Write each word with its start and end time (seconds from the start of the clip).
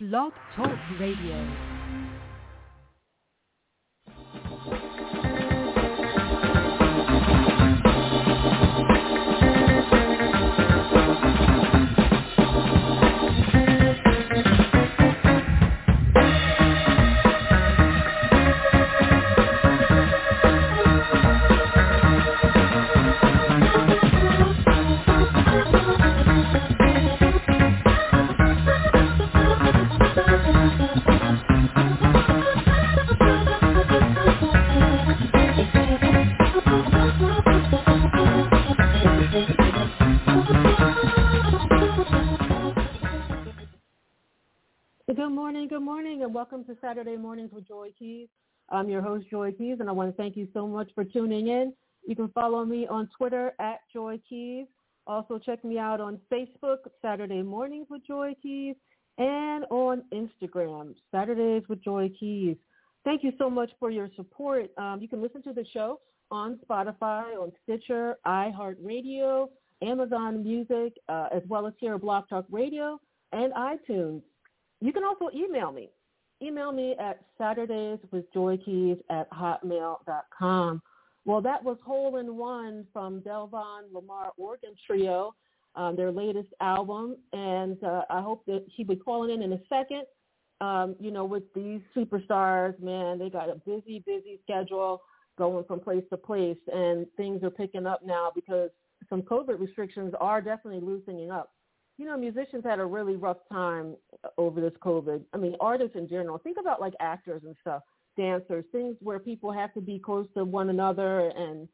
Blog 0.00 0.32
Talk 0.56 0.78
Radio. 0.98 1.69
And 46.30 46.34
welcome 46.36 46.62
to 46.66 46.76
Saturday 46.80 47.16
Mornings 47.16 47.50
with 47.52 47.66
Joy 47.66 47.88
Keys. 47.98 48.28
I'm 48.68 48.88
your 48.88 49.02
host, 49.02 49.28
Joy 49.28 49.50
Keys, 49.50 49.78
and 49.80 49.88
I 49.88 49.92
want 49.92 50.16
to 50.16 50.16
thank 50.16 50.36
you 50.36 50.46
so 50.54 50.64
much 50.64 50.88
for 50.94 51.02
tuning 51.02 51.48
in. 51.48 51.72
You 52.06 52.14
can 52.14 52.28
follow 52.28 52.64
me 52.64 52.86
on 52.86 53.10
Twitter 53.18 53.52
at 53.58 53.80
Joy 53.92 54.20
Keys. 54.28 54.66
Also, 55.08 55.40
check 55.40 55.64
me 55.64 55.76
out 55.76 56.00
on 56.00 56.20
Facebook, 56.32 56.76
Saturday 57.02 57.42
Mornings 57.42 57.88
with 57.90 58.06
Joy 58.06 58.36
Keys, 58.40 58.76
and 59.18 59.64
on 59.70 60.04
Instagram, 60.14 60.94
Saturdays 61.10 61.64
with 61.68 61.82
Joy 61.82 62.08
Keys. 62.20 62.56
Thank 63.04 63.24
you 63.24 63.32
so 63.36 63.50
much 63.50 63.70
for 63.80 63.90
your 63.90 64.08
support. 64.14 64.70
Um, 64.78 65.00
you 65.02 65.08
can 65.08 65.20
listen 65.20 65.42
to 65.42 65.52
the 65.52 65.66
show 65.72 65.98
on 66.30 66.60
Spotify, 66.64 67.34
on 67.42 67.50
Stitcher, 67.64 68.18
iHeartRadio, 68.24 69.48
Amazon 69.82 70.44
Music, 70.44 70.92
uh, 71.08 71.26
as 71.34 71.42
well 71.48 71.66
as 71.66 71.72
here 71.80 71.96
at 71.96 72.02
Blog 72.02 72.28
Talk 72.28 72.44
Radio 72.52 73.00
and 73.32 73.52
iTunes. 73.54 74.22
You 74.80 74.92
can 74.92 75.02
also 75.02 75.28
email 75.34 75.72
me. 75.72 75.90
Email 76.42 76.72
me 76.72 76.94
at 76.98 77.20
saturdayswithjoykeys 77.38 78.98
at 79.10 79.30
hotmail.com. 79.30 80.82
Well, 81.26 81.42
that 81.42 81.62
was 81.62 81.76
Hole 81.84 82.16
in 82.16 82.36
One 82.36 82.86
from 82.92 83.20
Delvon 83.20 83.90
Lamarr 83.92 84.30
Organ 84.38 84.74
Trio, 84.86 85.34
um, 85.74 85.96
their 85.96 86.10
latest 86.10 86.48
album. 86.60 87.16
And 87.34 87.82
uh, 87.84 88.02
I 88.08 88.22
hope 88.22 88.46
that 88.46 88.64
he'll 88.74 88.86
be 88.86 88.96
calling 88.96 89.30
in 89.30 89.42
in 89.42 89.52
a 89.52 89.60
second. 89.68 90.04
Um, 90.62 90.96
you 90.98 91.10
know, 91.10 91.24
with 91.24 91.44
these 91.54 91.80
superstars, 91.94 92.78
man, 92.80 93.18
they 93.18 93.28
got 93.28 93.50
a 93.50 93.56
busy, 93.66 94.02
busy 94.06 94.40
schedule 94.42 95.02
going 95.36 95.64
from 95.64 95.80
place 95.80 96.04
to 96.10 96.16
place. 96.16 96.58
And 96.72 97.06
things 97.16 97.42
are 97.42 97.50
picking 97.50 97.86
up 97.86 98.00
now 98.04 98.32
because 98.34 98.70
some 99.10 99.22
COVID 99.22 99.60
restrictions 99.60 100.14
are 100.20 100.40
definitely 100.40 100.80
loosening 100.80 101.30
up 101.30 101.52
you 102.00 102.06
know, 102.06 102.16
musicians 102.16 102.64
had 102.64 102.80
a 102.80 102.84
really 102.84 103.14
rough 103.14 103.36
time 103.52 103.94
over 104.38 104.58
this 104.58 104.72
COVID. 104.82 105.20
I 105.34 105.36
mean, 105.36 105.54
artists 105.60 105.96
in 105.96 106.08
general. 106.08 106.38
Think 106.38 106.56
about 106.58 106.80
like 106.80 106.94
actors 106.98 107.42
and 107.44 107.54
stuff, 107.60 107.82
dancers, 108.16 108.64
things 108.72 108.96
where 109.00 109.18
people 109.18 109.52
have 109.52 109.74
to 109.74 109.82
be 109.82 109.98
close 109.98 110.26
to 110.34 110.46
one 110.46 110.70
another 110.70 111.28
and 111.36 111.68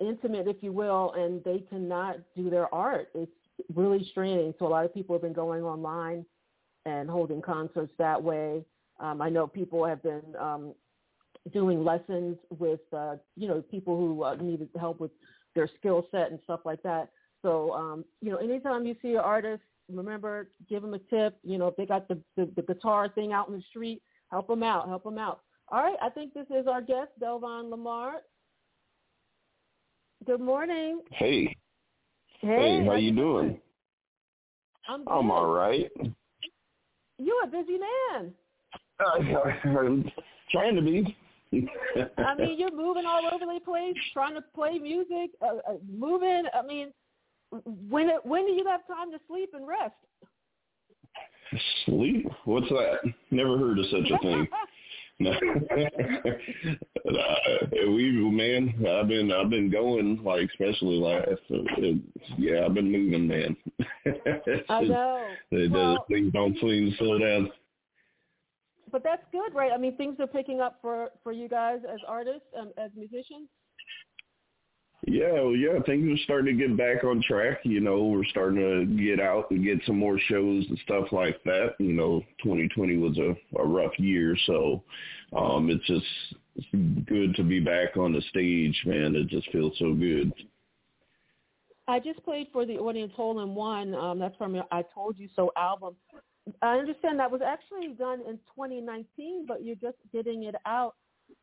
intimate, 0.00 0.48
if 0.48 0.56
you 0.62 0.72
will, 0.72 1.12
and 1.12 1.44
they 1.44 1.60
cannot 1.70 2.16
do 2.36 2.50
their 2.50 2.74
art. 2.74 3.10
It's 3.14 3.30
really 3.72 4.04
straining. 4.10 4.52
So 4.58 4.66
a 4.66 4.68
lot 4.68 4.84
of 4.84 4.92
people 4.92 5.14
have 5.14 5.22
been 5.22 5.32
going 5.32 5.62
online 5.62 6.26
and 6.84 7.08
holding 7.08 7.40
concerts 7.40 7.92
that 7.98 8.20
way. 8.20 8.64
Um, 8.98 9.22
I 9.22 9.28
know 9.28 9.46
people 9.46 9.84
have 9.84 10.02
been 10.02 10.34
um, 10.40 10.74
doing 11.52 11.84
lessons 11.84 12.36
with, 12.58 12.80
uh, 12.92 13.14
you 13.36 13.46
know, 13.46 13.62
people 13.62 13.96
who 13.96 14.24
uh, 14.24 14.34
needed 14.34 14.70
help 14.76 14.98
with 14.98 15.12
their 15.54 15.70
skill 15.78 16.08
set 16.10 16.32
and 16.32 16.40
stuff 16.42 16.60
like 16.64 16.82
that. 16.82 17.10
So, 17.42 17.72
um, 17.72 18.04
you 18.20 18.30
know, 18.30 18.38
anytime 18.38 18.86
you 18.86 18.96
see 19.02 19.10
an 19.10 19.18
artist, 19.18 19.62
remember, 19.90 20.48
give 20.68 20.82
them 20.82 20.94
a 20.94 20.98
tip. 20.98 21.36
You 21.42 21.58
know, 21.58 21.66
if 21.66 21.76
they 21.76 21.86
got 21.86 22.08
the, 22.08 22.18
the, 22.36 22.48
the 22.56 22.62
guitar 22.62 23.08
thing 23.08 23.32
out 23.32 23.48
in 23.48 23.54
the 23.54 23.62
street, 23.68 24.00
help 24.30 24.48
them 24.48 24.62
out, 24.62 24.88
help 24.88 25.04
them 25.04 25.18
out. 25.18 25.40
All 25.68 25.82
right, 25.82 25.96
I 26.02 26.10
think 26.10 26.34
this 26.34 26.46
is 26.50 26.66
our 26.66 26.82
guest, 26.82 27.10
Delvon 27.20 27.70
Lamarr. 27.70 28.14
Good 30.26 30.40
morning. 30.40 31.00
Hey. 31.10 31.56
Hey, 32.40 32.78
hey 32.80 32.86
how, 32.86 32.94
you 32.94 33.12
doing? 33.12 33.48
doing? 33.48 33.60
I'm, 34.88 35.08
I'm 35.08 35.30
all 35.30 35.46
right. 35.46 35.90
You're 37.18 37.44
a 37.44 37.46
busy 37.46 37.78
man. 37.78 38.32
Uh, 39.00 39.48
I'm 39.78 40.10
trying 40.50 40.76
to 40.76 40.82
be. 40.82 41.16
I 42.18 42.34
mean, 42.36 42.58
you're 42.58 42.74
moving 42.74 43.04
all 43.06 43.28
over 43.32 43.44
the 43.44 43.60
place, 43.64 43.94
trying 44.12 44.34
to 44.34 44.44
play 44.54 44.78
music, 44.78 45.30
uh, 45.42 45.56
uh, 45.68 45.76
moving. 45.90 46.44
I 46.54 46.66
mean, 46.66 46.92
when 47.66 48.08
when 48.24 48.46
do 48.46 48.52
you 48.52 48.64
have 48.66 48.86
time 48.86 49.10
to 49.12 49.18
sleep 49.28 49.50
and 49.54 49.66
rest? 49.66 49.94
Sleep? 51.84 52.26
What's 52.44 52.68
that? 52.68 53.00
Never 53.30 53.58
heard 53.58 53.78
of 53.78 53.84
such 53.86 54.10
a 54.10 54.18
thing. 54.18 54.48
uh, 55.20 55.34
we 57.88 58.10
man, 58.30 58.74
I've 58.88 59.08
been 59.08 59.30
I've 59.30 59.50
been 59.50 59.70
going 59.70 60.22
like 60.24 60.48
especially 60.50 60.96
last. 60.96 61.42
Uh, 61.50 61.58
yeah, 62.38 62.64
I've 62.64 62.74
been 62.74 62.90
moving, 62.90 63.28
man. 63.28 63.56
I 64.68 64.82
know. 64.84 65.26
It 65.50 65.70
well, 65.70 66.04
things 66.08 66.32
don't 66.32 66.58
seem 66.58 66.90
to 66.90 66.96
slow 66.96 67.18
down. 67.18 67.52
But 68.90 69.04
that's 69.04 69.22
good, 69.32 69.54
right? 69.54 69.72
I 69.72 69.78
mean, 69.78 69.96
things 69.96 70.16
are 70.18 70.26
picking 70.26 70.60
up 70.60 70.78
for 70.80 71.10
for 71.22 71.32
you 71.32 71.48
guys 71.48 71.80
as 71.88 72.00
artists, 72.08 72.48
um, 72.58 72.72
as 72.78 72.90
musicians. 72.96 73.48
Yeah, 75.04 75.32
well, 75.32 75.56
yeah, 75.56 75.80
things 75.84 76.08
are 76.08 76.22
starting 76.24 76.56
to 76.56 76.68
get 76.68 76.76
back 76.76 77.02
on 77.02 77.22
track. 77.26 77.58
You 77.64 77.80
know, 77.80 78.04
we're 78.04 78.24
starting 78.26 78.60
to 78.60 78.86
get 79.02 79.18
out 79.18 79.50
and 79.50 79.64
get 79.64 79.80
some 79.84 79.98
more 79.98 80.18
shows 80.28 80.64
and 80.68 80.78
stuff 80.84 81.06
like 81.10 81.42
that. 81.44 81.74
You 81.80 81.92
know, 81.92 82.22
2020 82.44 82.98
was 82.98 83.18
a, 83.18 83.34
a 83.58 83.66
rough 83.66 83.98
year, 83.98 84.36
so 84.46 84.84
um, 85.36 85.70
it's 85.70 85.84
just 85.86 86.06
it's 86.54 87.08
good 87.08 87.34
to 87.34 87.42
be 87.42 87.58
back 87.58 87.96
on 87.96 88.12
the 88.12 88.22
stage, 88.30 88.80
man. 88.86 89.16
It 89.16 89.26
just 89.26 89.50
feels 89.50 89.72
so 89.78 89.92
good. 89.92 90.32
I 91.88 91.98
just 91.98 92.22
played 92.24 92.46
for 92.52 92.64
the 92.64 92.78
audience 92.78 93.12
Hole 93.16 93.40
in 93.40 93.56
One. 93.56 93.96
Um, 93.96 94.20
that's 94.20 94.36
from 94.36 94.54
your 94.54 94.66
I 94.70 94.84
Told 94.94 95.18
You 95.18 95.28
So 95.34 95.50
album. 95.56 95.96
I 96.60 96.76
understand 96.78 97.18
that 97.18 97.30
was 97.30 97.40
actually 97.44 97.88
done 97.94 98.20
in 98.20 98.36
2019, 98.54 99.46
but 99.48 99.64
you're 99.64 99.74
just 99.74 99.96
getting 100.12 100.44
it 100.44 100.54
out. 100.64 100.94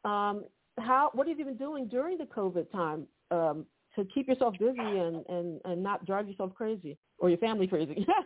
Um, 0.06 0.46
how? 0.78 1.10
What 1.14 1.28
have 1.28 1.38
you 1.38 1.44
been 1.46 1.58
doing 1.58 1.88
during 1.88 2.18
the 2.18 2.24
COVID 2.24 2.72
time? 2.72 3.06
Um, 3.32 3.66
to 3.96 4.06
keep 4.06 4.28
yourself 4.28 4.56
busy 4.60 4.80
and, 4.80 5.26
and, 5.30 5.62
and 5.66 5.84
not 5.84 6.06
drive 6.06 6.28
yourself 6.28 6.54
crazy 6.54 6.98
or 7.18 7.30
your 7.30 7.40
family 7.40 7.68
crazy? 7.68 8.06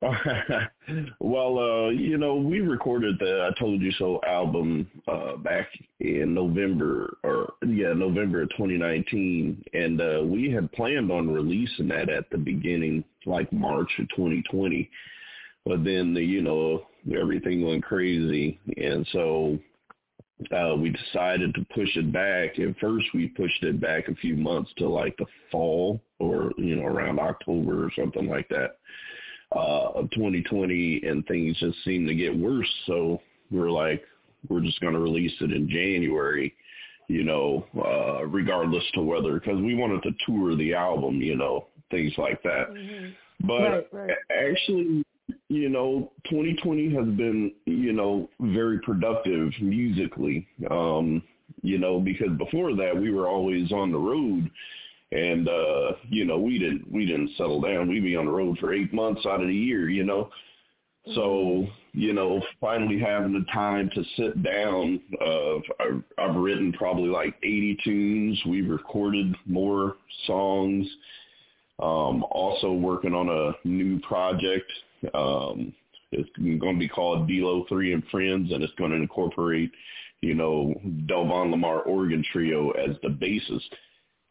well, 1.20 1.58
uh, 1.58 1.88
you 1.88 2.18
know, 2.18 2.36
we 2.36 2.60
recorded 2.60 3.16
the 3.18 3.50
I 3.50 3.58
Told 3.58 3.80
You 3.80 3.90
So 3.98 4.20
album 4.24 4.88
uh, 5.08 5.36
back 5.36 5.66
in 5.98 6.34
November 6.34 7.16
or 7.24 7.54
yeah, 7.66 7.92
November 7.94 8.42
of 8.42 8.50
2019 8.50 9.64
and 9.72 10.00
uh, 10.00 10.22
we 10.24 10.52
had 10.52 10.70
planned 10.72 11.10
on 11.10 11.28
releasing 11.28 11.88
that 11.88 12.08
at 12.10 12.30
the 12.30 12.38
beginning 12.38 13.02
like 13.26 13.52
March 13.52 13.90
of 13.98 14.08
2020. 14.10 14.88
But 15.66 15.82
then, 15.82 16.14
the, 16.14 16.22
you 16.22 16.42
know, 16.42 16.86
everything 17.12 17.66
went 17.66 17.82
crazy 17.82 18.60
and 18.76 19.04
so 19.12 19.58
uh, 20.52 20.74
we 20.76 20.90
decided 20.90 21.54
to 21.54 21.66
push 21.74 21.96
it 21.96 22.12
back. 22.12 22.58
At 22.58 22.78
first, 22.78 23.06
we 23.14 23.28
pushed 23.28 23.62
it 23.62 23.80
back 23.80 24.08
a 24.08 24.14
few 24.16 24.36
months 24.36 24.70
to 24.78 24.88
like 24.88 25.16
the 25.16 25.26
fall 25.50 26.00
or, 26.18 26.52
you 26.56 26.76
know, 26.76 26.86
around 26.86 27.18
October 27.18 27.84
or 27.84 27.90
something 27.96 28.28
like 28.28 28.48
that 28.48 28.78
uh, 29.54 29.90
of 29.94 30.10
2020, 30.10 31.02
and 31.04 31.26
things 31.26 31.58
just 31.58 31.82
seemed 31.84 32.08
to 32.08 32.14
get 32.14 32.36
worse. 32.36 32.72
So 32.86 33.20
we 33.50 33.58
are 33.58 33.70
like, 33.70 34.04
we're 34.48 34.60
just 34.60 34.80
going 34.80 34.94
to 34.94 35.00
release 35.00 35.34
it 35.40 35.52
in 35.52 35.68
January, 35.68 36.54
you 37.08 37.24
know, 37.24 37.66
uh, 37.76 38.24
regardless 38.26 38.84
to 38.94 39.02
whether, 39.02 39.34
because 39.34 39.60
we 39.60 39.74
wanted 39.74 40.02
to 40.04 40.10
tour 40.26 40.54
the 40.54 40.74
album, 40.74 41.20
you 41.20 41.36
know, 41.36 41.66
things 41.90 42.12
like 42.16 42.42
that. 42.42 42.70
Mm-hmm. 42.70 43.46
But 43.46 43.60
right, 43.60 43.86
right. 43.92 44.10
actually, 44.30 45.04
you 45.48 45.68
know, 45.68 46.12
2020 46.30 46.94
has 46.94 47.06
been, 47.16 47.52
you 47.66 47.92
know, 47.92 48.28
very 48.40 48.78
productive 48.80 49.52
musically. 49.60 50.46
Um, 50.70 51.22
you 51.62 51.78
know, 51.78 51.98
because 51.98 52.30
before 52.36 52.74
that 52.76 52.94
we 52.94 53.10
were 53.10 53.26
always 53.26 53.72
on 53.72 53.90
the 53.90 53.98
road 53.98 54.50
and 55.10 55.48
uh, 55.48 55.92
you 56.08 56.24
know, 56.24 56.38
we 56.38 56.58
didn't 56.58 56.90
we 56.92 57.06
didn't 57.06 57.30
settle 57.36 57.60
down. 57.60 57.88
We'd 57.88 58.02
be 58.02 58.16
on 58.16 58.26
the 58.26 58.32
road 58.32 58.58
for 58.58 58.74
eight 58.74 58.92
months 58.92 59.24
out 59.26 59.40
of 59.40 59.48
the 59.48 59.54
year, 59.54 59.88
you 59.88 60.04
know. 60.04 60.30
So, 61.14 61.20
Mm-hmm. 61.20 62.00
you 62.00 62.12
know, 62.12 62.42
finally 62.60 62.98
having 62.98 63.32
the 63.32 63.46
time 63.52 63.90
to 63.94 64.04
sit 64.16 64.42
down, 64.42 65.00
uh, 65.20 65.56
I've, 65.80 66.02
I've 66.18 66.36
written 66.36 66.72
probably 66.74 67.08
like 67.08 67.34
80 67.42 67.78
tunes. 67.82 68.42
We've 68.46 68.68
recorded 68.68 69.34
more 69.46 69.96
songs. 70.26 70.86
Um, 71.80 72.24
also 72.30 72.72
working 72.72 73.14
on 73.14 73.28
a 73.28 73.66
new 73.66 74.00
project. 74.00 74.70
Um, 75.14 75.72
it's 76.12 76.30
going 76.36 76.74
to 76.74 76.78
be 76.78 76.88
called 76.88 77.28
Dilo 77.28 77.68
Three 77.68 77.92
and 77.92 78.02
Friends, 78.08 78.50
and 78.52 78.62
it's 78.62 78.72
going 78.74 78.90
to 78.92 78.96
incorporate, 78.96 79.70
you 80.22 80.34
know, 80.34 80.74
Delvon 81.06 81.54
Lamarr 81.54 81.86
Organ 81.86 82.24
Trio 82.32 82.70
as 82.70 82.96
the 83.02 83.08
bassist 83.08 83.68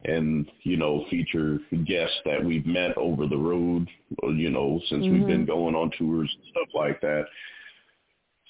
and 0.04 0.46
you 0.62 0.76
know 0.76 1.04
feature 1.10 1.58
guests 1.84 2.16
that 2.24 2.44
we've 2.44 2.66
met 2.66 2.96
over 2.96 3.26
the 3.26 3.36
road 3.36 3.88
you 4.22 4.48
know 4.48 4.80
since 4.88 5.04
Mhm. 5.04 5.12
we've 5.12 5.26
been 5.26 5.44
going 5.44 5.74
on 5.74 5.90
tours 5.98 6.32
and 6.32 6.44
stuff 6.50 6.68
like 6.72 7.00
that 7.00 7.26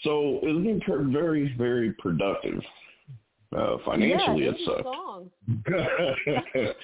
so 0.02 0.40
it's 0.42 0.84
been 0.86 1.10
very 1.10 1.54
very 1.56 1.92
productive 1.94 2.62
uh 3.56 3.78
financially 3.86 4.44
yeah, 4.44 4.50
it 4.50 4.60
sucked. 4.66 4.88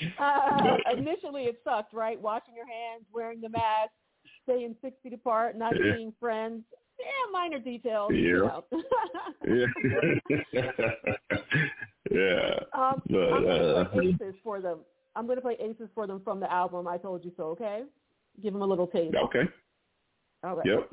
Uh, 0.19 0.78
initially, 0.96 1.44
it 1.44 1.60
sucked, 1.62 1.92
right? 1.92 2.19
Washing 2.20 2.54
your 2.56 2.66
hands, 2.66 3.04
wearing 3.12 3.40
the 3.42 3.50
mask, 3.50 3.92
staying 4.44 4.76
six 4.82 4.96
feet 5.02 5.12
apart, 5.12 5.56
not 5.56 5.75
Yeah. 5.79 5.96
seeing 5.96 6.12
friends. 6.20 6.62
Yeah, 6.99 7.32
minor 7.32 7.58
details. 7.58 8.12
Yeah. 8.12 8.19
You 8.19 8.38
know. 8.38 8.64
yeah 9.46 9.67
yeah 12.11 12.61
um, 12.73 13.02
But, 13.11 13.32
I'm 13.32 13.43
going 13.43 13.61
to 13.61 13.76
uh, 13.76 13.85
play 13.87 14.06
aces 14.08 14.35
for 14.43 14.61
them. 14.61 14.79
I'm 15.17 15.26
going 15.26 15.37
to 15.37 15.43
play 15.43 15.56
aces 15.61 15.88
for 15.94 16.06
them 16.06 16.20
from 16.25 16.41
the 16.41 16.50
album 16.52 16.87
I 16.88 16.99
Told 16.99 17.25
You 17.25 17.32
So, 17.37 17.44
okay? 17.50 17.82
Give 18.43 18.52
them 18.52 18.62
a 18.62 18.67
little 18.67 18.87
taste. 18.87 19.14
okay 19.17 19.43
All 20.43 20.56
right. 20.56 20.67
yep 20.67 20.91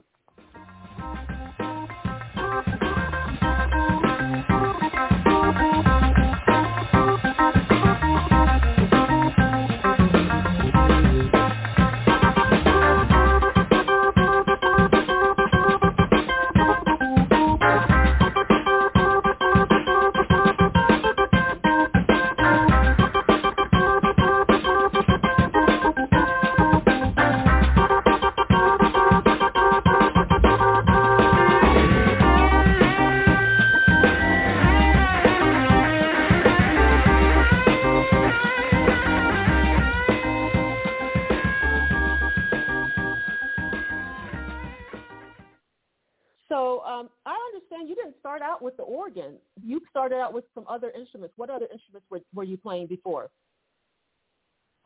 instruments. 51.22 51.34
What 51.38 51.50
other 51.50 51.68
instruments 51.72 52.08
were, 52.10 52.20
were 52.34 52.44
you 52.44 52.58
playing 52.58 52.88
before? 52.88 53.30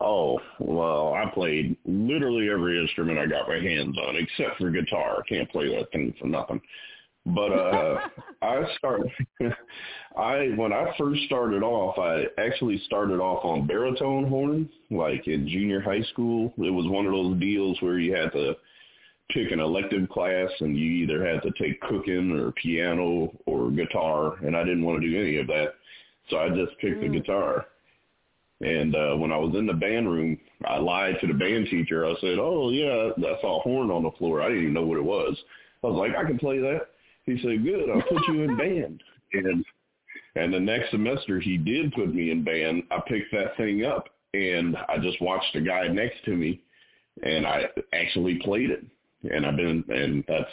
Oh, 0.00 0.38
well, 0.60 1.14
I 1.14 1.30
played 1.32 1.76
literally 1.86 2.50
every 2.50 2.80
instrument 2.80 3.18
I 3.18 3.26
got 3.26 3.48
my 3.48 3.58
hands 3.58 3.96
on, 3.96 4.16
except 4.16 4.58
for 4.58 4.70
guitar. 4.70 5.22
I 5.24 5.28
can't 5.28 5.50
play 5.50 5.74
that 5.74 5.90
thing 5.90 6.14
for 6.20 6.26
nothing. 6.26 6.60
But 7.24 7.52
uh 7.52 7.98
I 8.42 8.62
started 8.78 9.10
I 10.16 10.52
when 10.56 10.72
I 10.72 10.94
first 10.98 11.22
started 11.24 11.62
off, 11.62 11.98
I 11.98 12.26
actually 12.38 12.78
started 12.86 13.20
off 13.20 13.44
on 13.44 13.66
baritone 13.66 14.28
horn, 14.28 14.68
like 14.90 15.26
in 15.26 15.48
junior 15.48 15.80
high 15.80 16.02
school. 16.12 16.52
It 16.58 16.70
was 16.70 16.86
one 16.86 17.06
of 17.06 17.12
those 17.12 17.40
deals 17.40 17.78
where 17.80 17.98
you 17.98 18.14
had 18.14 18.32
to 18.32 18.54
pick 19.32 19.50
an 19.50 19.58
elective 19.58 20.08
class 20.08 20.50
and 20.60 20.78
you 20.78 20.88
either 21.02 21.26
had 21.26 21.42
to 21.42 21.50
take 21.60 21.80
cooking 21.80 22.38
or 22.38 22.52
piano 22.52 23.32
or 23.46 23.70
guitar 23.70 24.36
and 24.44 24.56
I 24.56 24.62
didn't 24.62 24.84
want 24.84 25.02
to 25.02 25.08
do 25.08 25.20
any 25.20 25.38
of 25.38 25.48
that. 25.48 25.74
So 26.28 26.38
I 26.38 26.48
just 26.48 26.78
picked 26.78 27.00
the 27.00 27.08
Mm. 27.08 27.12
guitar. 27.12 27.66
And 28.62 28.94
uh 28.96 29.14
when 29.16 29.32
I 29.32 29.36
was 29.36 29.54
in 29.54 29.66
the 29.66 29.74
band 29.74 30.10
room, 30.10 30.38
I 30.64 30.78
lied 30.78 31.20
to 31.20 31.26
the 31.26 31.34
band 31.34 31.68
teacher. 31.68 32.06
I 32.06 32.14
said, 32.20 32.38
"Oh 32.38 32.70
yeah, 32.70 33.10
I 33.18 33.40
saw 33.40 33.58
a 33.58 33.62
horn 33.62 33.90
on 33.90 34.02
the 34.02 34.10
floor. 34.12 34.40
I 34.40 34.48
didn't 34.48 34.62
even 34.62 34.74
know 34.74 34.86
what 34.86 34.98
it 34.98 35.04
was." 35.04 35.36
I 35.84 35.88
was 35.88 35.96
like, 35.96 36.16
"I 36.16 36.24
can 36.24 36.38
play 36.38 36.58
that." 36.58 36.88
He 37.26 37.38
said, 37.42 37.62
"Good. 37.62 37.90
I'll 37.90 38.02
put 38.02 38.26
you 38.28 38.42
in 38.42 38.56
band." 38.64 39.02
And 39.34 39.64
and 40.36 40.52
the 40.52 40.60
next 40.60 40.90
semester 40.90 41.38
he 41.40 41.56
did 41.58 41.92
put 41.92 42.14
me 42.14 42.30
in 42.30 42.44
band. 42.44 42.84
I 42.90 43.00
picked 43.06 43.32
that 43.32 43.56
thing 43.56 43.84
up 43.84 44.08
and 44.34 44.76
I 44.88 44.98
just 44.98 45.20
watched 45.20 45.52
the 45.54 45.60
guy 45.60 45.88
next 45.88 46.24
to 46.24 46.36
me 46.36 46.60
and 47.22 47.46
I 47.46 47.68
actually 47.92 48.36
played 48.36 48.70
it. 48.70 48.84
And 49.30 49.44
I've 49.46 49.56
been 49.56 49.84
and 49.88 50.24
that's 50.28 50.50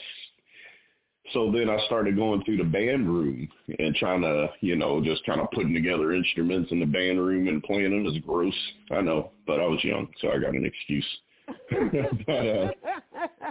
so 1.33 1.51
then 1.51 1.69
I 1.69 1.83
started 1.85 2.15
going 2.15 2.43
through 2.43 2.57
the 2.57 2.63
band 2.63 3.07
room 3.07 3.47
and 3.79 3.95
trying 3.95 4.21
to, 4.21 4.49
you 4.61 4.75
know, 4.75 5.03
just 5.03 5.25
kind 5.25 5.41
of 5.41 5.51
putting 5.51 5.73
together 5.73 6.13
instruments 6.13 6.71
in 6.71 6.79
the 6.79 6.85
band 6.85 7.19
room 7.19 7.47
and 7.47 7.63
playing 7.63 7.91
them 7.91 8.05
is 8.05 8.21
gross. 8.25 8.53
I 8.91 9.01
know, 9.01 9.31
but 9.45 9.59
I 9.59 9.65
was 9.65 9.83
young, 9.83 10.07
so 10.21 10.29
I 10.31 10.39
got 10.39 10.53
an 10.53 10.65
excuse. 10.65 11.05
but 11.69 12.47
uh 12.47 12.71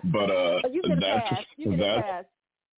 but 0.04 0.30
uh 0.30 0.60
that's 0.62 1.28
pass. 1.28 1.44
You 1.58 1.76
get 1.76 1.80
a 1.80 2.04
that's 2.06 2.28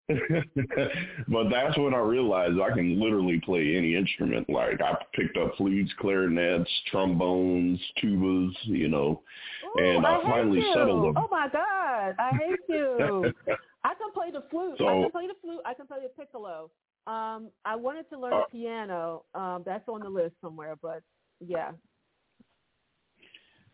but 1.29 1.49
that's 1.51 1.79
when 1.79 1.95
I 1.95 1.99
realized 1.99 2.61
I 2.61 2.75
can 2.75 3.01
literally 3.01 3.41
play 3.41 3.75
any 3.77 3.95
instrument. 3.95 4.51
Like 4.51 4.81
I 4.83 4.97
picked 5.15 5.39
up 5.39 5.57
flutes, 5.57 5.93
clarinets, 5.99 6.71
trombones, 6.91 7.81
tubas, 8.03 8.53
you 8.65 8.89
know, 8.89 9.23
Ooh, 9.65 9.83
and 9.83 10.07
I 10.07 10.17
hate 10.17 10.25
finally 10.25 10.63
settled 10.75 11.05
them. 11.05 11.17
Oh 11.17 11.29
my 11.31 11.49
God, 11.49 12.15
I 12.19 12.31
hate 12.39 12.59
you. 12.69 13.33
I 13.85 13.95
can 13.95 14.11
play 14.13 14.31
the 14.31 14.43
flute. 14.51 14.81
I 14.81 15.03
can 15.03 15.11
play 15.11 15.27
the 15.27 15.35
flute. 15.41 15.61
I 15.65 15.75
can 15.75 15.87
play 15.87 15.99
the 16.03 16.09
piccolo. 16.09 16.71
Um, 17.07 17.51
I 17.65 17.77
wanted 17.77 18.09
to 18.11 18.19
learn 18.19 18.33
Uh, 18.33 18.41
the 18.41 18.59
piano. 18.59 19.25
Um, 19.35 19.63
that's 19.65 19.87
on 19.89 20.01
the 20.01 20.09
list 20.09 20.35
somewhere, 20.41 20.77
but 20.81 21.03
yeah. 21.41 21.73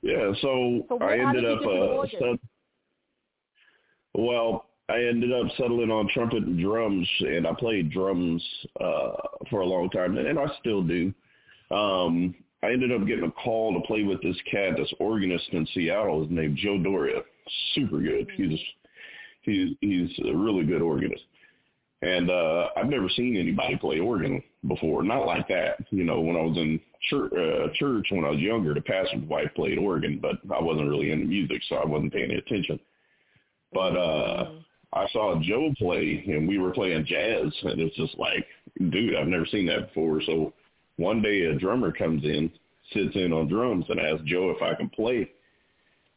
Yeah, 0.02 0.32
so, 0.40 0.84
So 0.88 0.98
I 0.98 1.18
ended 1.18 1.44
up 1.44 1.60
get 1.60 1.68
to 1.68 2.08
the 2.20 2.30
uh, 2.32 2.36
well, 4.14 4.66
I 4.88 5.04
ended 5.04 5.32
up 5.32 5.46
settling 5.56 5.90
on 5.90 6.08
trumpet 6.08 6.42
and 6.42 6.58
drums, 6.58 7.08
and 7.20 7.46
I 7.46 7.52
played 7.54 7.92
drums 7.92 8.44
uh, 8.80 9.12
for 9.48 9.60
a 9.60 9.66
long 9.66 9.88
time, 9.90 10.16
and 10.16 10.38
I 10.38 10.46
still 10.58 10.82
do. 10.82 11.14
Um, 11.70 12.34
I 12.62 12.72
ended 12.72 12.90
up 12.92 13.06
getting 13.06 13.24
a 13.24 13.30
call 13.30 13.72
to 13.74 13.86
play 13.86 14.02
with 14.02 14.20
this 14.22 14.36
cat, 14.50 14.76
this 14.76 14.92
organist 14.98 15.48
in 15.52 15.66
Seattle, 15.72 16.22
his 16.22 16.30
named 16.30 16.56
Joe 16.56 16.78
Doria. 16.78 17.22
Super 17.74 18.00
good. 18.00 18.28
Mm-hmm. 18.28 18.50
He's 18.50 18.60
he's 19.42 19.76
he's 19.80 20.10
a 20.26 20.36
really 20.36 20.64
good 20.64 20.82
organist. 20.82 21.24
And 22.02 22.30
uh 22.30 22.68
I've 22.76 22.88
never 22.88 23.08
seen 23.08 23.36
anybody 23.36 23.76
play 23.76 24.00
organ 24.00 24.42
before, 24.66 25.02
not 25.02 25.26
like 25.26 25.48
that. 25.48 25.76
You 25.90 26.04
know, 26.04 26.20
when 26.20 26.36
I 26.36 26.42
was 26.42 26.56
in 26.56 26.80
church, 27.08 27.32
uh, 27.32 27.68
church 27.74 28.06
when 28.10 28.24
I 28.24 28.30
was 28.30 28.40
younger, 28.40 28.74
the 28.74 28.80
pastor's 28.80 29.22
wife 29.24 29.50
played 29.54 29.78
organ, 29.78 30.18
but 30.20 30.36
I 30.54 30.60
wasn't 30.60 30.88
really 30.88 31.10
into 31.10 31.26
music, 31.26 31.62
so 31.68 31.76
I 31.76 31.86
wasn't 31.86 32.12
paying 32.12 32.30
any 32.30 32.36
attention. 32.36 32.80
But 33.72 33.96
uh. 33.96 34.50
I 34.92 35.06
saw 35.12 35.40
Joe 35.40 35.72
play, 35.78 36.24
and 36.26 36.48
we 36.48 36.58
were 36.58 36.72
playing 36.72 37.06
jazz, 37.06 37.52
and 37.62 37.80
it's 37.80 37.94
just 37.94 38.18
like, 38.18 38.44
dude, 38.90 39.14
I've 39.14 39.28
never 39.28 39.46
seen 39.46 39.66
that 39.66 39.88
before. 39.88 40.20
So 40.22 40.52
one 40.96 41.22
day 41.22 41.42
a 41.42 41.54
drummer 41.54 41.92
comes 41.92 42.24
in, 42.24 42.50
sits 42.92 43.14
in 43.14 43.32
on 43.32 43.48
drums, 43.48 43.84
and 43.88 44.00
asks 44.00 44.24
Joe 44.26 44.50
if 44.50 44.60
I 44.62 44.74
can 44.74 44.88
play, 44.88 45.30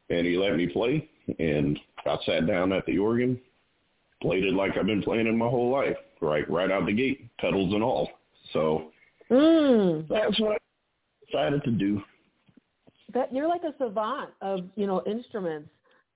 and 0.09 0.25
he 0.25 0.37
let 0.37 0.55
me 0.55 0.67
play, 0.67 1.07
and 1.37 1.79
I 2.05 2.17
sat 2.25 2.47
down 2.47 2.71
at 2.73 2.85
the 2.85 2.97
organ, 2.97 3.39
played 4.21 4.43
it 4.43 4.53
like 4.53 4.77
I've 4.77 4.85
been 4.85 5.01
playing 5.03 5.27
it 5.27 5.33
my 5.33 5.47
whole 5.47 5.71
life, 5.71 5.97
right, 6.21 6.49
right 6.49 6.71
out 6.71 6.85
the 6.85 6.93
gate, 6.93 7.29
pedals 7.39 7.73
and 7.73 7.83
all. 7.83 8.09
So 8.51 8.91
Mm. 9.29 10.07
that's 10.07 10.39
what 10.39 10.53
I 10.53 10.57
decided 11.25 11.63
to 11.63 11.71
do. 11.71 12.01
That 13.13 13.33
you're 13.33 13.47
like 13.47 13.63
a 13.63 13.73
savant 13.77 14.31
of 14.41 14.69
you 14.75 14.87
know 14.87 15.03
instruments. 15.05 15.69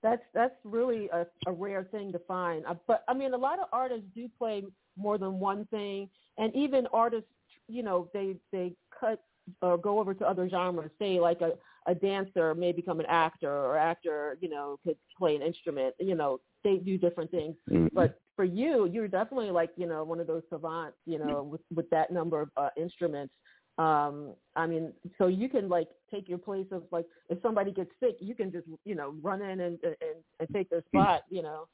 That's 0.04 0.22
that's 0.34 0.56
really 0.64 1.10
a, 1.10 1.26
a 1.48 1.52
rare 1.52 1.84
thing 1.86 2.12
to 2.12 2.20
find. 2.20 2.66
Uh, 2.66 2.76
but 2.86 3.04
I 3.08 3.14
mean, 3.14 3.34
a 3.34 3.38
lot 3.38 3.60
of 3.60 3.68
artists 3.72 4.06
do 4.14 4.30
play 4.38 4.64
more 4.96 5.18
than 5.18 5.40
one 5.40 5.66
thing, 5.68 6.10
and 6.38 6.56
even 6.56 6.88
artists, 6.94 7.30
you 7.68 7.84
know, 7.84 8.10
they 8.14 8.36
they 8.52 8.74
cut 8.98 9.22
or 9.62 9.78
go 9.78 10.00
over 10.00 10.14
to 10.14 10.28
other 10.28 10.50
genres. 10.50 10.92
Say 11.00 11.20
like 11.20 11.42
a 11.42 11.54
a 11.88 11.96
dancer 11.96 12.54
may 12.54 12.72
become 12.74 13.00
an 13.00 13.06
actor, 13.08 13.50
or 13.50 13.78
actor, 13.78 14.38
you 14.42 14.50
know, 14.50 14.78
could 14.84 14.98
play 15.18 15.36
an 15.36 15.42
instrument. 15.42 15.96
You 16.00 16.16
know, 16.16 16.40
they 16.64 16.78
do 16.78 16.98
different 16.98 17.32
things. 17.32 17.56
Mm-hmm. 17.72 17.88
But 17.94 18.20
for 18.36 18.44
you, 18.44 18.88
you're 18.88 19.08
definitely 19.08 19.52
like 19.52 19.72
you 19.78 19.88
know 19.88 20.04
one 20.04 20.20
of 20.20 20.28
those 20.28 20.44
savants. 20.50 20.98
You 21.06 21.20
know, 21.20 21.44
with 21.44 21.62
with 21.74 21.90
that 21.90 22.12
number 22.12 22.42
of 22.42 22.50
uh, 22.58 22.70
instruments. 22.78 23.34
Um, 23.78 24.34
I 24.56 24.66
mean, 24.66 24.92
so 25.20 25.28
you 25.28 25.50
can 25.50 25.70
like 25.70 25.88
take 26.12 26.28
your 26.28 26.40
place 26.40 26.66
of 26.72 26.84
like 26.92 27.06
if 27.30 27.42
somebody 27.42 27.72
gets 27.72 27.92
sick, 28.02 28.18
you 28.20 28.36
can 28.36 28.52
just 28.52 28.68
you 28.86 28.96
know 28.96 29.16
run 29.22 29.42
in 29.42 29.62
and 29.62 29.80
and, 29.84 29.96
and 30.40 30.50
take 30.54 30.70
their 30.70 30.84
spot. 30.88 31.22
You 31.30 31.44
know. 31.44 31.68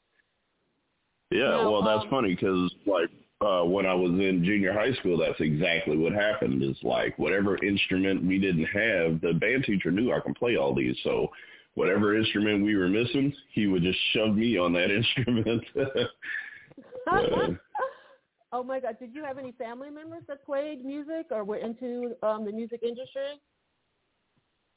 Yeah, 1.32 1.65
well, 1.65 1.82
that's 1.82 2.03
um, 2.03 2.10
funny 2.12 2.36
because 2.36 2.72
like 2.86 3.10
uh, 3.43 3.63
when 3.63 3.85
I 3.85 3.93
was 3.93 4.12
in 4.12 4.43
junior 4.43 4.73
high 4.73 4.93
school, 4.93 5.17
that's 5.17 5.39
exactly 5.39 5.97
what 5.97 6.13
happened. 6.13 6.63
Is 6.63 6.77
like 6.83 7.17
whatever 7.17 7.63
instrument 7.63 8.25
we 8.25 8.39
didn't 8.39 8.65
have, 8.65 9.21
the 9.21 9.33
band 9.39 9.65
teacher 9.65 9.91
knew 9.91 10.13
I 10.13 10.19
can 10.19 10.33
play 10.33 10.55
all 10.55 10.73
these. 10.73 10.95
So 11.03 11.29
whatever 11.75 12.17
instrument 12.17 12.63
we 12.63 12.75
were 12.75 12.88
missing, 12.88 13.33
he 13.51 13.67
would 13.67 13.83
just 13.83 14.00
shove 14.13 14.35
me 14.35 14.57
on 14.57 14.73
that 14.73 14.91
instrument. 14.95 15.63
Uh, 15.75 17.47
oh 18.53 18.63
my 18.63 18.79
God! 18.79 18.97
Did 19.00 19.13
you 19.13 19.23
have 19.23 19.38
any 19.38 19.51
family 19.53 19.89
members 19.89 20.23
that 20.27 20.45
played 20.45 20.85
music 20.85 21.27
or 21.31 21.43
were 21.43 21.57
into 21.57 22.15
um, 22.23 22.45
the 22.45 22.51
music 22.51 22.81
industry? 22.83 23.39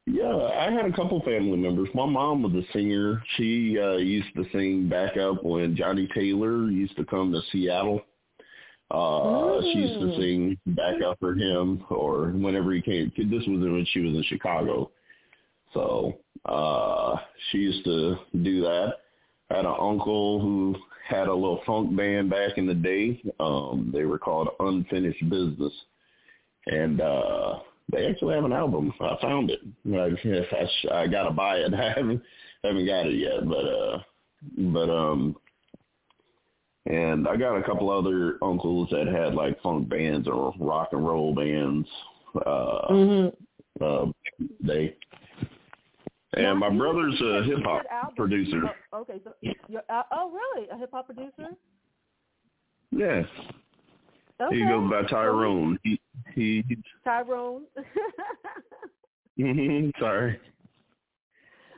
yeah, 0.06 0.34
I 0.34 0.70
had 0.70 0.86
a 0.86 0.92
couple 0.92 1.20
family 1.22 1.56
members. 1.56 1.88
My 1.92 2.06
mom 2.06 2.42
was 2.42 2.52
a 2.54 2.72
singer. 2.72 3.22
She 3.36 3.76
uh, 3.78 3.96
used 3.96 4.32
to 4.36 4.44
sing 4.52 4.88
backup 4.88 5.42
when 5.42 5.74
Johnnie 5.74 6.08
Taylor 6.14 6.70
used 6.70 6.96
to 6.96 7.04
come 7.04 7.32
to 7.32 7.40
Seattle. 7.50 8.02
Uh, 8.90 9.60
she 9.62 9.78
used 9.80 10.00
to 10.00 10.16
sing 10.16 10.58
backup 10.66 11.18
for 11.18 11.34
him, 11.34 11.84
or 11.90 12.28
whenever 12.28 12.72
he 12.72 12.80
came. 12.80 13.12
This 13.16 13.42
was 13.46 13.60
when 13.60 13.86
she 13.92 14.00
was 14.00 14.14
in 14.14 14.22
Chicago, 14.28 14.90
so 15.74 16.18
uh, 16.44 17.16
she 17.50 17.58
used 17.58 17.84
to 17.84 18.16
do 18.42 18.60
that. 18.62 18.94
I 19.50 19.56
had 19.56 19.64
an 19.64 19.74
uncle 19.78 20.40
who 20.40 20.76
had 21.08 21.28
a 21.28 21.34
little 21.34 21.62
funk 21.66 21.96
band 21.96 22.30
back 22.30 22.58
in 22.58 22.66
the 22.66 22.74
day. 22.74 23.20
Um, 23.40 23.90
they 23.92 24.04
were 24.04 24.18
called 24.18 24.48
Unfinished 24.60 25.28
Business, 25.28 25.72
and 26.66 27.00
uh, 27.00 27.58
they 27.92 28.06
actually 28.06 28.34
have 28.34 28.44
an 28.44 28.52
album. 28.52 28.92
I 29.00 29.16
found 29.20 29.50
it. 29.50 29.60
I, 29.86 30.10
if 30.24 30.52
I, 30.52 30.66
sh- 30.66 30.92
I 30.92 31.06
gotta 31.06 31.30
buy 31.30 31.56
it. 31.56 31.74
I 31.74 31.92
haven't 31.96 32.22
haven't 32.62 32.86
got 32.86 33.06
it 33.06 33.18
yet, 33.18 33.48
but 33.48 33.64
uh, 33.64 33.98
but 34.72 34.90
um, 34.90 35.36
and 36.86 37.26
I 37.28 37.36
got 37.36 37.56
a 37.56 37.62
couple 37.62 37.90
other 37.90 38.38
uncles 38.42 38.88
that 38.90 39.06
had 39.06 39.34
like 39.34 39.60
funk 39.62 39.88
bands 39.88 40.28
or 40.28 40.54
rock 40.58 40.88
and 40.92 41.06
roll 41.06 41.34
bands. 41.34 41.88
Uh, 42.34 42.86
Mm-hmm. 42.90 43.82
uh, 43.84 44.10
they 44.60 44.94
and 46.34 46.58
my 46.58 46.68
brother's 46.68 47.18
a 47.22 47.42
hip 47.44 47.58
hop 47.64 48.14
producer. 48.16 48.60
Oh, 48.92 49.00
okay, 49.00 49.20
so 49.24 49.32
you're, 49.68 49.82
uh, 49.88 50.02
oh 50.12 50.30
really? 50.30 50.68
A 50.68 50.76
hip 50.76 50.90
hop 50.92 51.06
producer? 51.06 51.48
Yeah, 52.90 53.22
Okay. 54.40 54.56
he 54.58 54.64
goes 54.66 54.90
by 54.90 55.02
Tyrone. 55.08 55.78
He 55.82 55.98
he. 56.34 56.62
Tyrone. 57.04 57.62
sorry. 59.98 60.38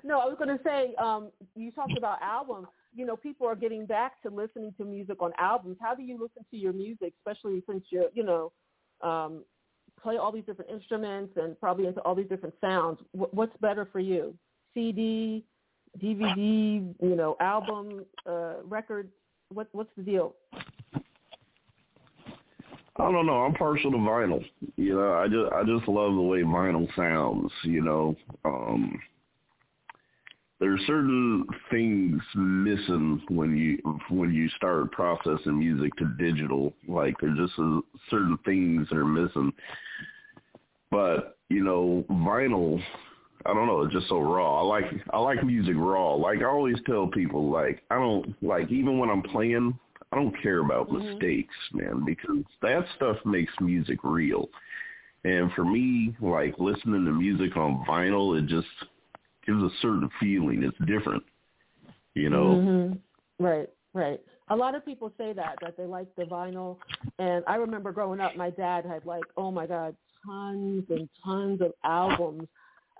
no, 0.04 0.18
I 0.20 0.26
was 0.26 0.36
going 0.38 0.56
to 0.56 0.62
say, 0.64 0.94
um, 0.96 1.30
you 1.54 1.70
talked 1.72 1.96
about 1.96 2.20
albums. 2.22 2.66
You 2.98 3.06
know, 3.06 3.14
people 3.14 3.46
are 3.46 3.54
getting 3.54 3.86
back 3.86 4.20
to 4.22 4.28
listening 4.28 4.74
to 4.76 4.84
music 4.84 5.22
on 5.22 5.30
albums. 5.38 5.76
How 5.80 5.94
do 5.94 6.02
you 6.02 6.14
listen 6.14 6.44
to 6.50 6.56
your 6.56 6.72
music, 6.72 7.14
especially 7.20 7.62
since 7.70 7.84
you're, 7.90 8.08
you 8.12 8.24
know, 8.24 8.50
um, 9.02 9.44
play 10.02 10.16
all 10.16 10.32
these 10.32 10.42
different 10.44 10.68
instruments 10.68 11.32
and 11.36 11.58
probably 11.60 11.86
into 11.86 12.00
all 12.00 12.16
these 12.16 12.28
different 12.28 12.56
sounds? 12.60 12.98
Wh- 13.12 13.32
what's 13.32 13.56
better 13.60 13.88
for 13.92 14.00
you? 14.00 14.34
CD, 14.74 15.44
DVD, 16.02 16.92
you 17.00 17.14
know, 17.14 17.36
album, 17.38 18.04
uh, 18.28 18.54
record? 18.64 19.08
What, 19.54 19.68
what's 19.70 19.90
the 19.96 20.02
deal? 20.02 20.34
I 22.96 23.12
don't 23.12 23.26
know. 23.26 23.44
I'm 23.44 23.54
partial 23.54 23.92
to 23.92 23.96
vinyl. 23.96 24.44
You 24.74 24.96
know, 24.96 25.12
I 25.14 25.28
just 25.28 25.52
I 25.52 25.62
just 25.62 25.88
love 25.88 26.16
the 26.16 26.20
way 26.20 26.40
vinyl 26.40 26.88
sounds. 26.96 27.52
You 27.62 27.80
know, 27.80 28.16
um, 28.44 28.98
there's 30.60 30.80
certain 30.86 31.46
things 31.70 32.20
missing 32.34 33.22
when 33.28 33.56
you 33.56 33.78
when 34.10 34.32
you 34.32 34.48
start 34.50 34.90
processing 34.90 35.58
music 35.58 35.94
to 35.96 36.06
digital. 36.18 36.74
Like 36.88 37.14
there's 37.20 37.38
just 37.38 37.58
a, 37.58 37.80
certain 38.10 38.38
things 38.44 38.88
that 38.88 38.98
are 38.98 39.04
missing. 39.04 39.52
But 40.90 41.38
you 41.48 41.62
know, 41.62 42.04
vinyl. 42.10 42.82
I 43.46 43.54
don't 43.54 43.68
know. 43.68 43.82
It's 43.82 43.94
just 43.94 44.08
so 44.08 44.18
raw. 44.18 44.60
I 44.60 44.62
like 44.62 44.84
I 45.10 45.18
like 45.18 45.44
music 45.44 45.76
raw. 45.76 46.14
Like 46.14 46.40
I 46.40 46.46
always 46.46 46.76
tell 46.86 47.06
people, 47.06 47.50
like 47.50 47.82
I 47.90 47.94
don't 47.94 48.34
like 48.42 48.70
even 48.70 48.98
when 48.98 49.10
I'm 49.10 49.22
playing. 49.22 49.78
I 50.10 50.16
don't 50.16 50.34
care 50.42 50.58
about 50.58 50.88
Mhm. 50.88 51.02
mistakes, 51.02 51.54
man, 51.72 52.04
because 52.04 52.42
that 52.62 52.86
stuff 52.96 53.18
makes 53.24 53.52
music 53.60 53.98
real. 54.02 54.48
And 55.24 55.52
for 55.52 55.64
me, 55.64 56.16
like 56.20 56.58
listening 56.58 57.04
to 57.04 57.12
music 57.12 57.56
on 57.56 57.84
vinyl, 57.84 58.38
it 58.38 58.46
just 58.46 58.66
gives 59.48 59.62
a 59.62 59.70
certain 59.80 60.10
feeling. 60.20 60.62
It's 60.62 60.76
different, 60.86 61.24
you 62.14 62.30
know. 62.30 62.60
hmm 62.60 62.92
Right, 63.42 63.68
right. 63.94 64.20
A 64.50 64.56
lot 64.56 64.74
of 64.74 64.84
people 64.84 65.12
say 65.16 65.32
that 65.32 65.56
that 65.60 65.76
they 65.76 65.84
like 65.84 66.08
the 66.16 66.24
vinyl, 66.24 66.76
and 67.18 67.44
I 67.46 67.54
remember 67.56 67.92
growing 67.92 68.20
up, 68.20 68.36
my 68.36 68.50
dad 68.50 68.84
had 68.84 69.06
like, 69.06 69.24
oh 69.36 69.50
my 69.50 69.66
god, 69.66 69.96
tons 70.26 70.84
and 70.90 71.08
tons 71.24 71.60
of 71.60 71.72
albums, 71.84 72.48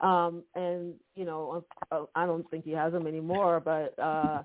um, 0.01 0.45
and 0.55 0.95
you 1.17 1.25
know, 1.25 1.65
I 2.15 2.25
don't 2.25 2.49
think 2.51 2.65
he 2.65 2.71
has 2.73 2.93
them 2.93 3.07
anymore, 3.07 3.61
but 3.61 3.99
uh, 3.99 4.43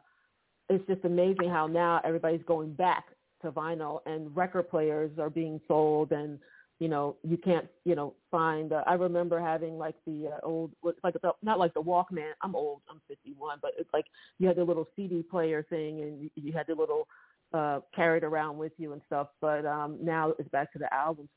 it's 0.70 0.86
just 0.88 1.06
amazing 1.06 1.50
how 1.50 1.68
now 1.68 2.02
everybody's 2.04 2.44
going 2.48 2.74
back 2.74 3.06
to 3.44 3.52
vinyl, 3.52 4.00
and 4.06 4.36
record 4.36 4.70
players 4.70 5.12
are 5.20 5.30
being 5.30 5.62
sold, 5.68 6.12
and 6.12 6.40
you 6.80 6.88
know, 6.88 7.16
you 7.24 7.38
can't, 7.38 7.68
you 7.86 7.96
know, 7.96 8.14
find. 8.32 8.74
Uh, 8.74 8.84
I 8.88 8.94
remember 8.94 9.40
having 9.40 9.78
like 9.78 9.96
the 10.06 10.32
uh, 10.34 10.46
old, 10.46 10.72
like 11.04 11.14
the, 11.14 11.32
not 11.42 11.60
like 11.60 11.74
the 11.74 11.82
Walkman. 11.82 12.32
I'm 12.42 12.56
old. 12.56 12.82
I'm 12.90 13.02
51, 13.08 13.60
but 13.62 13.72
it's 13.78 13.90
like 13.94 14.06
you 14.40 14.48
had 14.48 14.58
the 14.58 14.64
little 14.64 14.88
CD 14.96 15.24
player 15.24 15.66
thing, 15.70 16.02
and 16.02 16.22
you, 16.22 16.30
you 16.36 16.54
had 16.54 16.68
the 16.68 16.76
little 16.76 17.08
uh 17.54 17.82
carried 17.96 18.24
around 18.24 18.58
with 18.58 18.72
you 18.78 18.94
and 18.94 19.02
stuff. 19.06 19.28
But 19.40 19.66
um 19.66 19.98
now 20.02 20.34
it's 20.40 20.50
back 20.50 20.74
to 20.74 20.80
the 20.80 20.92
albums. 20.94 21.30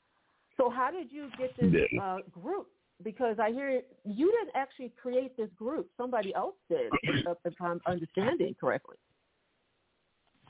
So 0.56 0.70
how 0.70 0.90
did 0.90 1.12
you 1.12 1.28
get 1.38 1.54
this 1.60 1.74
uh 2.02 2.18
group? 2.30 2.68
Because 3.04 3.36
I 3.38 3.50
hear 3.50 3.82
you 4.04 4.32
didn't 4.32 4.56
actually 4.56 4.92
create 5.00 5.36
this 5.36 5.50
group. 5.54 5.88
Somebody 5.98 6.34
else 6.34 6.54
did, 6.70 6.90
if 7.44 7.54
I'm 7.60 7.80
understanding 7.86 8.56
correctly. 8.58 8.96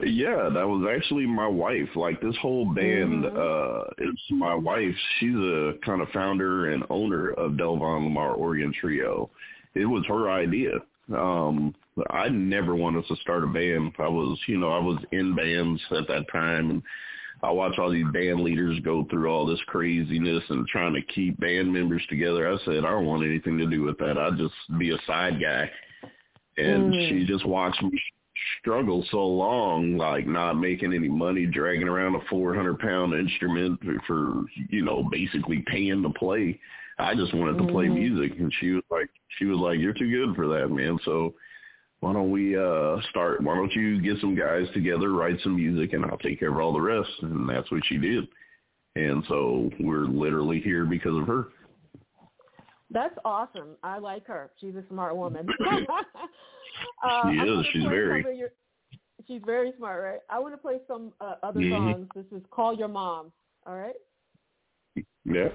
Yeah, 0.00 0.50
that 0.52 0.68
was 0.68 0.86
actually 0.94 1.26
my 1.26 1.46
wife. 1.48 1.88
Like 1.96 2.20
this 2.20 2.36
whole 2.36 2.66
band, 2.66 3.24
Mhm. 3.24 3.36
uh, 3.36 3.84
it's 3.98 4.30
my 4.30 4.54
wife. 4.54 4.94
She's 5.18 5.34
a 5.34 5.74
kind 5.82 6.02
of 6.02 6.10
founder 6.10 6.66
and 6.70 6.84
owner 6.90 7.30
of 7.30 7.52
Delvon 7.52 8.06
Lamarr 8.06 8.36
Organ 8.36 8.72
Trio. 8.72 9.30
It 9.74 9.86
was 9.86 10.04
her 10.06 10.30
idea. 10.30 10.80
Um, 11.14 11.74
I 12.10 12.28
never 12.28 12.74
wanted 12.74 13.06
to 13.06 13.16
start 13.16 13.44
a 13.44 13.46
band. 13.46 13.94
I 13.98 14.08
was, 14.08 14.38
you 14.46 14.58
know, 14.58 14.70
I 14.70 14.78
was 14.78 14.98
in 15.12 15.34
bands 15.34 15.82
at 15.92 16.06
that 16.08 16.28
time 16.28 16.70
and 16.70 16.82
I 17.42 17.50
watch 17.50 17.78
all 17.78 17.90
these 17.90 18.06
band 18.12 18.40
leaders 18.40 18.78
go 18.80 19.04
through 19.04 19.28
all 19.30 19.46
this 19.46 19.62
craziness 19.62 20.42
and 20.50 20.66
trying 20.68 20.94
to 20.94 21.02
keep 21.02 21.38
band 21.38 21.72
members 21.72 22.04
together. 22.08 22.50
I 22.50 22.58
said, 22.64 22.84
I 22.84 22.90
don't 22.90 23.06
want 23.06 23.24
anything 23.24 23.56
to 23.58 23.66
do 23.66 23.82
with 23.82 23.98
that. 23.98 24.18
I'd 24.18 24.36
just 24.38 24.54
be 24.78 24.90
a 24.90 24.98
side 25.06 25.40
guy. 25.40 25.70
And 26.58 26.92
Mm. 26.92 27.08
she 27.08 27.24
just 27.26 27.44
watched 27.44 27.82
me 27.82 27.98
struggle 28.66 29.04
so 29.12 29.24
long, 29.24 29.96
like 29.96 30.26
not 30.26 30.54
making 30.54 30.92
any 30.92 31.08
money, 31.08 31.46
dragging 31.46 31.86
around 31.86 32.16
a 32.16 32.20
400 32.28 32.80
pound 32.80 33.14
instrument 33.14 33.80
for, 34.08 34.42
you 34.70 34.84
know, 34.84 35.08
basically 35.08 35.62
paying 35.68 36.02
to 36.02 36.10
play. 36.10 36.58
I 36.98 37.14
just 37.14 37.32
wanted 37.32 37.58
to 37.58 37.72
play 37.72 37.86
Mhm. 37.86 37.94
music. 37.94 38.36
And 38.40 38.52
she 38.54 38.72
was 38.72 38.82
like, 38.90 39.08
she 39.38 39.44
was 39.44 39.58
like, 39.58 39.78
you're 39.78 39.92
too 39.92 40.10
good 40.10 40.34
for 40.34 40.48
that, 40.48 40.68
man. 40.68 40.98
So 41.04 41.36
why 42.00 42.12
don't 42.12 42.32
we 42.32 42.56
uh 42.56 43.00
start 43.08 43.40
why 43.42 43.54
don't 43.54 43.72
you 43.74 44.00
get 44.02 44.20
some 44.20 44.34
guys 44.34 44.68
together 44.74 45.12
write 45.12 45.40
some 45.40 45.56
music 45.56 45.94
and 45.94 46.04
i'll 46.04 46.18
take 46.18 46.38
care 46.38 46.50
of 46.50 46.58
all 46.58 46.74
the 46.74 46.80
rest 46.80 47.10
and 47.22 47.48
that's 47.48 47.70
what 47.70 47.82
she 47.86 47.96
did 47.96 48.28
and 48.96 49.24
so 49.28 49.70
we're 49.80 50.04
literally 50.04 50.60
here 50.60 50.84
because 50.84 51.16
of 51.16 51.26
her 51.26 51.48
That's 52.90 53.16
awesome. 53.24 53.76
I 53.82 53.98
like 53.98 54.26
her. 54.26 54.50
She's 54.60 54.76
a 54.76 54.84
smart 54.88 55.16
woman. 55.16 55.48
uh, 57.02 57.30
She 57.30 57.36
is. 57.38 57.66
She's 57.72 57.82
very. 57.84 58.36
your- 58.38 58.52
she's 59.26 59.42
very 59.44 59.72
smart, 59.76 60.02
right? 60.02 60.20
I 60.30 60.38
want 60.38 60.54
to 60.54 60.58
play 60.58 60.78
some 60.86 61.12
uh, 61.20 61.34
other 61.42 61.60
Mhm. 61.60 61.70
songs. 61.70 62.08
This 62.14 62.26
is 62.32 62.44
"Call 62.50 62.74
Your 62.74 62.88
Mom." 62.88 63.32
All 63.66 63.76
right. 63.76 63.96
yeah 65.24 65.48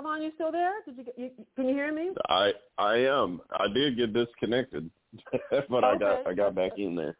Delvon, 0.00 0.22
you 0.22 0.30
still 0.34 0.52
there? 0.52 0.74
Did 0.86 0.98
you, 0.98 1.04
you 1.16 1.30
can 1.56 1.68
you 1.68 1.74
hear 1.74 1.92
me? 1.92 2.10
I 2.28 2.52
I 2.78 2.96
am. 2.96 3.40
I 3.52 3.68
did 3.68 3.96
get 3.96 4.12
disconnected, 4.12 4.90
but 5.50 5.84
okay. 5.84 5.86
I 5.86 5.96
got 5.98 6.26
I 6.26 6.34
got 6.34 6.54
back 6.54 6.72
in 6.76 6.94
there. 6.94 7.16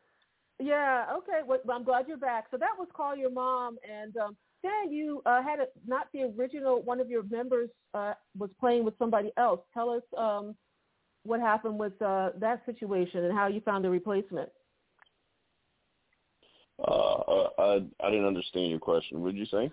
Yeah. 0.58 1.06
Okay. 1.18 1.40
Well, 1.46 1.60
I'm 1.72 1.84
glad 1.84 2.06
you're 2.08 2.16
back. 2.16 2.46
So 2.50 2.56
that 2.58 2.70
was 2.78 2.88
call 2.94 3.16
your 3.16 3.30
mom, 3.30 3.78
and 3.88 4.16
um, 4.16 4.36
then 4.62 4.92
you 4.92 5.22
uh, 5.26 5.42
had 5.42 5.60
a, 5.60 5.66
not 5.86 6.08
the 6.12 6.32
original. 6.38 6.82
One 6.82 7.00
of 7.00 7.08
your 7.08 7.22
members 7.24 7.70
uh, 7.94 8.14
was 8.38 8.50
playing 8.58 8.84
with 8.84 8.94
somebody 8.98 9.32
else. 9.36 9.60
Tell 9.72 9.90
us 9.90 10.02
um, 10.16 10.54
what 11.24 11.40
happened 11.40 11.78
with 11.78 12.00
uh, 12.02 12.30
that 12.38 12.62
situation 12.66 13.24
and 13.24 13.36
how 13.36 13.48
you 13.48 13.60
found 13.60 13.86
a 13.86 13.90
replacement. 13.90 14.50
Uh, 16.78 16.90
uh 16.90 17.48
I 17.58 17.74
I 18.02 18.10
didn't 18.10 18.26
understand 18.26 18.70
your 18.70 18.78
question. 18.78 19.20
What 19.20 19.34
did 19.34 19.38
you 19.38 19.46
say? 19.46 19.70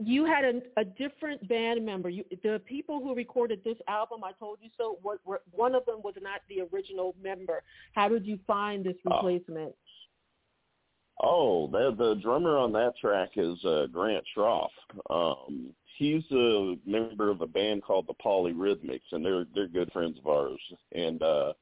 You 0.00 0.24
had 0.24 0.44
a, 0.44 0.80
a 0.80 0.84
different 0.84 1.48
band 1.48 1.84
member. 1.84 2.08
You, 2.08 2.24
the 2.42 2.60
people 2.66 3.00
who 3.00 3.14
recorded 3.14 3.62
this 3.64 3.78
album, 3.88 4.22
I 4.22 4.32
told 4.32 4.58
you 4.60 4.70
so. 4.78 4.98
Were, 5.02 5.40
one 5.50 5.74
of 5.74 5.84
them 5.86 6.00
was 6.04 6.14
not 6.20 6.40
the 6.48 6.62
original 6.72 7.16
member. 7.22 7.62
How 7.94 8.08
did 8.08 8.24
you 8.24 8.38
find 8.46 8.84
this 8.84 8.94
oh. 9.06 9.16
replacement? 9.16 9.74
Oh, 11.20 11.68
the 11.72 11.94
the 11.96 12.14
drummer 12.22 12.56
on 12.56 12.72
that 12.72 12.96
track 13.00 13.30
is 13.36 13.64
uh, 13.64 13.86
Grant 13.92 14.24
Schroff. 14.36 14.68
Um, 15.10 15.70
he's 15.96 16.22
a 16.30 16.76
member 16.86 17.28
of 17.28 17.40
a 17.40 17.46
band 17.46 17.82
called 17.82 18.06
the 18.06 18.14
Polyrhythmics, 18.24 19.00
and 19.10 19.24
they're 19.24 19.44
they're 19.54 19.66
good 19.66 19.90
friends 19.92 20.16
of 20.18 20.28
ours. 20.28 20.60
And 20.92 21.20
uh, 21.20 21.54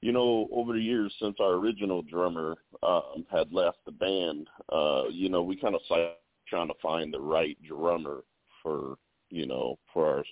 you 0.00 0.12
know, 0.12 0.48
over 0.52 0.72
the 0.72 0.80
years 0.80 1.12
since 1.20 1.36
our 1.38 1.54
original 1.54 2.02
drummer 2.02 2.56
um, 2.82 3.26
had 3.30 3.52
left 3.52 3.78
the 3.84 3.92
band, 3.92 4.48
uh, 4.72 5.04
you 5.10 5.28
know, 5.28 5.42
we 5.42 5.56
kind 5.56 5.74
of 5.74 5.82
started 5.84 6.12
trying 6.48 6.68
to 6.68 6.74
find 6.82 7.12
the 7.12 7.20
right 7.20 7.56
drummer 7.66 8.22
for 8.62 8.96
you 9.30 9.46
know 9.46 9.78
for 9.92 10.06
our 10.06 10.24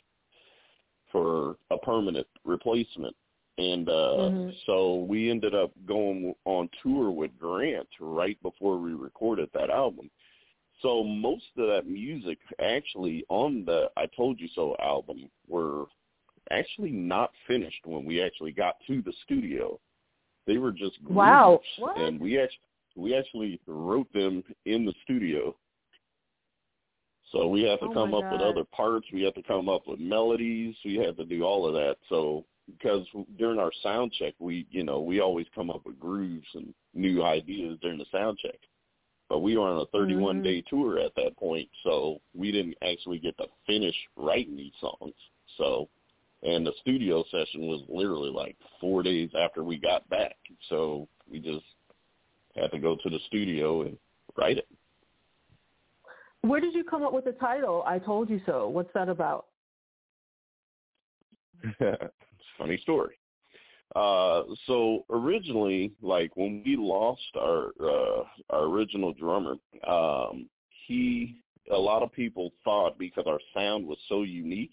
for 1.13 1.57
a 1.71 1.79
permanent 1.79 2.27
replacement. 2.45 3.15
And 3.59 3.89
uh 3.89 3.93
mm-hmm. 3.93 4.51
so 4.67 5.07
we 5.09 5.31
ended 5.31 5.55
up 5.55 5.71
going 5.87 6.35
on 6.45 6.69
tour 6.83 7.11
with 7.11 7.39
Grant 7.39 7.89
right 8.01 8.41
before 8.43 8.79
we 8.79 8.93
recorded 8.93 9.49
that 9.55 9.71
album. 9.71 10.11
So 10.83 11.03
most 11.03 11.45
of 11.57 11.69
that 11.69 11.87
music 11.87 12.39
actually 12.61 13.25
on 13.31 13.65
the 13.65 13.91
I 13.97 14.07
Told 14.15 14.39
You 14.41 14.49
So 14.55 14.77
album 14.79 15.31
were 15.49 15.87
actually 16.51 16.91
not 16.91 17.31
finished 17.47 17.81
when 17.87 18.05
we 18.05 18.23
actually 18.23 18.53
got 18.53 18.77
to 18.87 19.03
the 19.03 19.13
studio. 19.25 19.81
They 20.47 20.59
were 20.59 20.73
just 20.73 21.03
wow. 21.09 21.61
and 21.97 22.21
we 22.21 22.39
actually 22.39 22.61
we 22.95 23.15
actually 23.15 23.61
wrote 23.67 24.11
them 24.13 24.43
in 24.65 24.85
the 24.85 24.95
studio. 25.05 25.55
So 27.33 27.49
we 27.49 27.63
have 27.65 27.81
to 27.81 27.87
oh 27.87 27.95
come 27.95 28.15
up 28.15 28.23
God. 28.23 28.33
with 28.33 28.41
other 28.41 28.65
parts. 28.65 29.07
We 29.13 29.23
have 29.23 29.35
to 29.35 29.43
come 29.43 29.69
up 29.69 29.83
with 29.87 29.99
melodies. 29.99 30.75
We 30.85 30.97
have 30.97 31.17
to 31.17 31.25
do 31.25 31.43
all 31.43 31.67
of 31.67 31.75
that. 31.75 31.97
So 32.09 32.45
because 32.67 33.07
during 33.39 33.59
our 33.59 33.73
sound 33.83 34.13
check, 34.19 34.35
we 34.39 34.67
you 34.71 34.85
know 34.85 35.01
we 35.01 35.21
always 35.21 35.47
come 35.55 35.71
up 35.71 35.83
with 35.85 35.99
grooves 35.99 36.47
and 36.55 36.73
new 36.95 37.25
ideas 37.25 37.79
during 37.83 37.99
the 37.99 38.07
sound 38.13 38.39
check. 38.39 38.59
But 39.29 39.41
we 39.41 39.57
were 39.57 39.67
on 39.67 39.81
a 39.81 39.87
31 39.87 40.37
mm-hmm. 40.37 40.45
day 40.45 40.65
tour 40.69 41.01
at 41.01 41.15
that 41.17 41.37
point, 41.37 41.69
so 41.83 42.21
we 42.35 42.53
didn't 42.53 42.77
actually 42.89 43.19
get 43.19 43.37
to 43.39 43.47
finish 43.67 43.95
writing 44.17 44.57
these 44.57 44.73
songs. 44.81 45.15
So, 45.59 45.89
and 46.45 46.65
the 46.65 46.73
studio 46.81 47.25
session 47.25 47.67
was 47.67 47.83
literally 47.89 48.31
like 48.31 48.57
four 48.81 49.03
days 49.03 49.31
after 49.37 49.65
we 49.65 49.79
got 49.79 50.09
back. 50.09 50.37
So 50.69 51.09
we 51.29 51.41
just 51.41 51.65
had 52.55 52.71
to 52.71 52.79
go 52.79 52.97
to 52.97 53.11
the 53.11 53.19
studio 53.27 53.83
and 53.83 53.99
write 54.37 54.59
it. 54.59 54.69
Where 56.49 56.61
did 56.61 56.75
you 56.75 56.85
come 56.85 57.03
up 57.03 57.13
with 57.13 57.25
the 57.25 57.33
title? 57.33 57.83
I 57.87 57.99
told 57.99 58.31
you 58.31 58.41
so. 58.47 58.69
What's 58.69 58.93
that 58.95 59.09
about? 59.09 59.47
funny 62.59 62.79
story. 62.83 63.17
Uh, 63.95 64.43
so 64.67 65.05
originally, 65.11 65.93
like 66.03 66.37
when 66.37 66.63
we 66.65 66.77
lost 66.77 67.23
our 67.37 67.71
uh, 67.81 68.25
our 68.51 68.65
original 68.65 69.13
drummer, 69.13 69.57
um, 69.87 70.49
he 70.87 71.37
a 71.73 71.77
lot 71.77 72.03
of 72.03 72.13
people 72.13 72.53
thought 72.63 72.99
because 72.99 73.25
our 73.27 73.41
sound 73.55 73.87
was 73.87 73.99
so 74.09 74.23
unique 74.23 74.73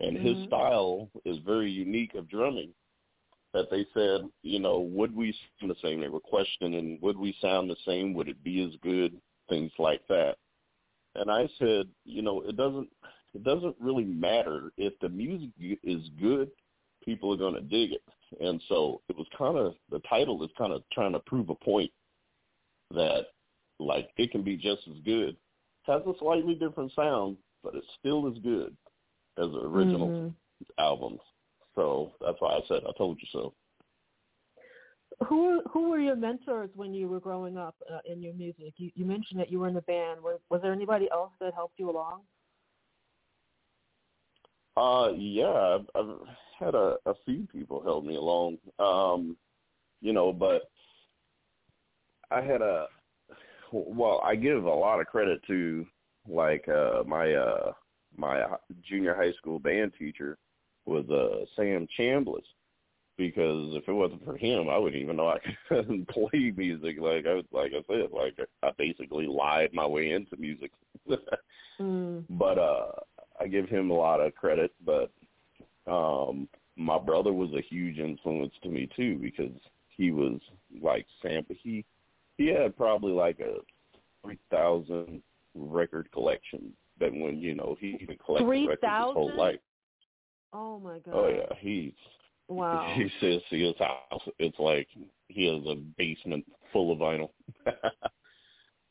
and 0.00 0.16
mm-hmm. 0.16 0.26
his 0.26 0.46
style 0.46 1.10
is 1.24 1.38
very 1.44 1.70
unique 1.70 2.14
of 2.14 2.28
drumming 2.28 2.70
that 3.54 3.70
they 3.70 3.86
said, 3.94 4.28
you 4.42 4.60
know, 4.60 4.80
would 4.80 5.14
we 5.14 5.34
sound 5.58 5.70
the 5.70 5.76
same? 5.82 6.00
They 6.00 6.08
were 6.08 6.20
questioning, 6.20 6.98
would 7.02 7.18
we 7.18 7.34
sound 7.40 7.70
the 7.70 7.76
same? 7.86 8.14
Would 8.14 8.28
it 8.28 8.42
be 8.44 8.62
as 8.62 8.78
good? 8.82 9.20
Things 9.48 9.72
like 9.78 10.02
that. 10.08 10.36
And 11.18 11.30
I 11.30 11.48
said, 11.58 11.88
you 12.04 12.22
know, 12.22 12.42
it 12.42 12.56
doesn't 12.56 12.88
it 13.34 13.44
doesn't 13.44 13.76
really 13.80 14.04
matter 14.04 14.72
if 14.78 14.94
the 15.00 15.08
music 15.08 15.50
is 15.82 16.02
good 16.20 16.50
people 17.04 17.32
are 17.32 17.36
going 17.36 17.54
to 17.54 17.60
dig 17.60 17.92
it. 17.92 18.02
And 18.40 18.62
so 18.68 19.00
it 19.08 19.16
was 19.16 19.26
kind 19.36 19.56
of 19.56 19.74
the 19.90 20.00
title 20.00 20.42
is 20.44 20.50
kind 20.58 20.72
of 20.72 20.82
trying 20.92 21.12
to 21.12 21.20
prove 21.20 21.48
a 21.48 21.54
point 21.54 21.90
that 22.90 23.26
like 23.78 24.10
it 24.16 24.30
can 24.30 24.42
be 24.42 24.56
just 24.56 24.82
as 24.88 24.96
good. 25.04 25.36
Has 25.84 26.02
a 26.06 26.12
slightly 26.18 26.54
different 26.54 26.92
sound, 26.94 27.38
but 27.62 27.74
it's 27.74 27.86
still 27.98 28.28
as 28.28 28.38
good 28.42 28.76
as 29.38 29.50
the 29.50 29.60
original 29.60 30.08
mm-hmm. 30.08 30.28
albums. 30.78 31.20
So 31.74 32.12
that's 32.20 32.36
why 32.40 32.56
I 32.56 32.60
said 32.68 32.82
I 32.86 32.92
told 32.98 33.18
you 33.20 33.28
so. 33.32 33.54
Who 35.26 35.62
who 35.70 35.90
were 35.90 35.98
your 35.98 36.14
mentors 36.14 36.70
when 36.74 36.94
you 36.94 37.08
were 37.08 37.18
growing 37.18 37.56
up 37.56 37.74
uh, 37.92 37.98
in 38.10 38.22
your 38.22 38.34
music? 38.34 38.74
You, 38.76 38.90
you 38.94 39.04
mentioned 39.04 39.40
that 39.40 39.50
you 39.50 39.58
were 39.58 39.68
in 39.68 39.76
a 39.76 39.82
band. 39.82 40.22
Was, 40.22 40.38
was 40.48 40.62
there 40.62 40.72
anybody 40.72 41.08
else 41.10 41.32
that 41.40 41.54
helped 41.54 41.78
you 41.78 41.90
along? 41.90 42.20
Uh, 44.76 45.12
yeah, 45.16 45.78
I've, 45.80 45.86
I've 45.96 46.16
had 46.56 46.74
a, 46.76 46.96
a 47.06 47.14
few 47.24 47.48
people 47.52 47.82
help 47.82 48.04
me 48.04 48.14
along. 48.14 48.58
Um, 48.78 49.36
you 50.00 50.12
know, 50.12 50.32
but 50.32 50.70
I 52.30 52.40
had 52.40 52.62
a 52.62 52.86
well, 53.72 54.20
I 54.24 54.36
give 54.36 54.64
a 54.64 54.70
lot 54.70 55.00
of 55.00 55.06
credit 55.06 55.40
to 55.48 55.84
like 56.28 56.68
uh 56.68 57.02
my 57.06 57.32
uh 57.32 57.72
my 58.16 58.44
junior 58.88 59.14
high 59.14 59.32
school 59.32 59.58
band 59.58 59.92
teacher 59.98 60.38
was 60.86 61.08
uh 61.10 61.44
Sam 61.56 61.86
Chambliss 61.98 62.42
because 63.18 63.74
if 63.74 63.86
it 63.86 63.92
wasn't 63.92 64.24
for 64.24 64.36
him 64.36 64.70
I 64.70 64.78
wouldn't 64.78 65.02
even 65.02 65.16
know 65.16 65.28
I 65.28 65.38
could 65.68 66.08
play 66.08 66.52
music 66.56 66.96
like 67.00 67.26
I 67.26 67.34
was, 67.34 67.44
like 67.52 67.72
I 67.74 67.82
said 67.86 68.10
like 68.12 68.38
I 68.62 68.70
basically 68.78 69.26
lied 69.26 69.70
my 69.74 69.84
way 69.86 70.12
into 70.12 70.36
music. 70.36 70.70
mm. 71.80 72.24
But 72.30 72.58
uh 72.58 72.92
I 73.40 73.48
give 73.48 73.68
him 73.68 73.90
a 73.90 73.94
lot 73.94 74.20
of 74.20 74.34
credit, 74.34 74.72
but 74.86 75.10
um 75.86 76.48
my 76.76 76.98
brother 76.98 77.32
was 77.32 77.50
a 77.54 77.60
huge 77.60 77.98
influence 77.98 78.54
to 78.62 78.68
me 78.68 78.88
too 78.96 79.18
because 79.18 79.52
he 79.88 80.12
was 80.12 80.40
like 80.80 81.06
sample 81.20 81.56
he 81.60 81.84
he 82.36 82.46
had 82.46 82.76
probably 82.76 83.12
like 83.12 83.40
a 83.40 83.56
three 84.22 84.38
thousand 84.50 85.22
record 85.54 86.10
collection 86.12 86.72
that 87.00 87.12
when 87.12 87.38
you 87.38 87.54
know 87.54 87.76
he 87.80 87.98
even 88.00 88.16
collected 88.24 88.46
3, 88.46 88.66
records 88.68 88.82
000? 88.82 89.06
his 89.06 89.14
whole 89.14 89.36
life. 89.36 89.58
Oh 90.52 90.78
my 90.78 90.98
god. 90.98 91.14
Oh 91.14 91.28
yeah, 91.28 91.56
he's 91.58 91.92
wow. 92.48 92.92
He 92.94 93.10
says 93.20 93.40
his 93.50 93.74
house 93.78 94.22
it's 94.38 94.58
like 94.58 94.88
he 95.28 95.46
has 95.46 95.64
a 95.66 95.76
basement 95.96 96.44
full 96.72 96.92
of 96.92 96.98
vinyl. 96.98 97.30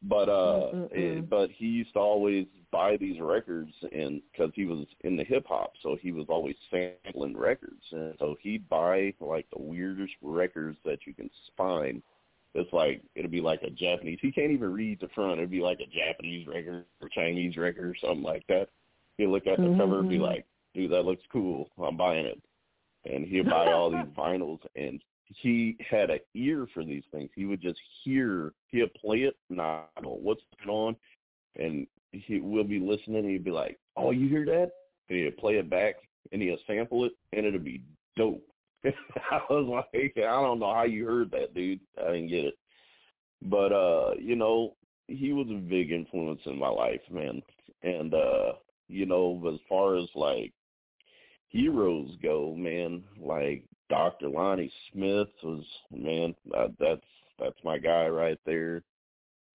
but 0.03 0.29
uh 0.29 0.87
it, 0.91 1.29
but 1.29 1.49
he 1.49 1.65
used 1.65 1.93
to 1.93 1.99
always 1.99 2.45
buy 2.71 2.97
these 2.97 3.19
records 3.19 3.71
and 3.91 4.21
because 4.31 4.51
he 4.53 4.65
was 4.65 4.85
in 5.01 5.15
the 5.15 5.23
hip 5.23 5.45
hop 5.47 5.73
so 5.81 5.97
he 5.99 6.11
was 6.11 6.25
always 6.29 6.55
sampling 6.69 7.35
records 7.35 7.81
and 7.91 8.13
so 8.19 8.35
he'd 8.41 8.67
buy 8.69 9.11
like 9.19 9.47
the 9.55 9.61
weirdest 9.61 10.13
records 10.21 10.77
that 10.85 10.99
you 11.05 11.13
can 11.13 11.29
find 11.55 12.01
it's 12.53 12.71
like 12.73 13.01
it'd 13.15 13.31
be 13.31 13.41
like 13.41 13.61
a 13.63 13.71
japanese 13.71 14.19
he 14.21 14.31
can't 14.31 14.51
even 14.51 14.71
read 14.71 14.99
the 14.99 15.09
front 15.15 15.39
it'd 15.39 15.49
be 15.49 15.61
like 15.61 15.79
a 15.79 15.97
japanese 15.97 16.45
record 16.45 16.85
or 17.01 17.09
chinese 17.09 17.57
record 17.57 17.85
or 17.85 17.95
something 17.99 18.23
like 18.23 18.45
that 18.47 18.67
he'd 19.17 19.27
look 19.27 19.47
at 19.47 19.57
the 19.57 19.63
mm-hmm. 19.63 19.79
cover 19.79 19.99
and 19.99 20.09
be 20.09 20.19
like 20.19 20.45
dude 20.75 20.91
that 20.91 21.05
looks 21.05 21.23
cool 21.31 21.69
i'm 21.83 21.97
buying 21.97 22.25
it 22.25 22.39
and 23.05 23.25
he'd 23.25 23.49
buy 23.49 23.71
all 23.71 23.89
these 23.89 24.13
vinyls 24.17 24.59
and 24.75 25.01
he 25.29 25.77
had 25.89 26.09
an 26.09 26.19
ear 26.35 26.67
for 26.73 26.83
these 26.83 27.03
things. 27.11 27.29
He 27.35 27.45
would 27.45 27.61
just 27.61 27.79
hear, 28.03 28.53
he'd 28.69 28.93
play 28.93 29.19
it, 29.19 29.35
not 29.49 29.89
know 30.01 30.17
what's 30.21 30.41
going 30.65 30.69
on, 30.69 30.95
and 31.57 31.87
he 32.11 32.39
will 32.39 32.63
be 32.63 32.79
listening. 32.79 33.17
And 33.17 33.29
he'd 33.29 33.43
be 33.43 33.51
like, 33.51 33.77
"Oh, 33.95 34.11
you 34.11 34.29
hear 34.29 34.45
that?" 34.45 34.71
And 35.09 35.17
he'd 35.17 35.37
play 35.37 35.55
it 35.55 35.69
back, 35.69 35.95
and 36.31 36.41
he'd 36.41 36.57
sample 36.65 37.05
it, 37.05 37.13
and 37.33 37.45
it'd 37.45 37.63
be 37.63 37.81
dope. 38.15 38.43
I 38.85 39.41
was 39.49 39.85
like, 39.93 40.13
I 40.17 40.41
don't 40.41 40.59
know 40.59 40.73
how 40.73 40.83
you 40.83 41.05
heard 41.05 41.31
that, 41.31 41.53
dude. 41.53 41.79
I 41.99 42.11
didn't 42.11 42.29
get 42.29 42.45
it, 42.45 42.57
but 43.43 43.73
uh, 43.73 44.11
you 44.19 44.35
know, 44.35 44.75
he 45.07 45.33
was 45.33 45.47
a 45.49 45.55
big 45.55 45.91
influence 45.91 46.41
in 46.45 46.57
my 46.57 46.69
life, 46.69 47.01
man. 47.11 47.41
And 47.83 48.13
uh, 48.13 48.53
you 48.87 49.05
know, 49.05 49.41
as 49.53 49.59
far 49.67 49.97
as 49.97 50.07
like 50.15 50.53
heroes 51.49 52.09
go, 52.21 52.53
man, 52.55 53.03
like 53.19 53.63
Dr. 53.89 54.29
Lonnie 54.29 54.71
Smith 54.91 55.29
was 55.43 55.63
man, 55.91 56.35
uh, 56.55 56.67
that's 56.79 57.01
that's 57.39 57.57
my 57.63 57.77
guy 57.77 58.07
right 58.07 58.39
there. 58.45 58.81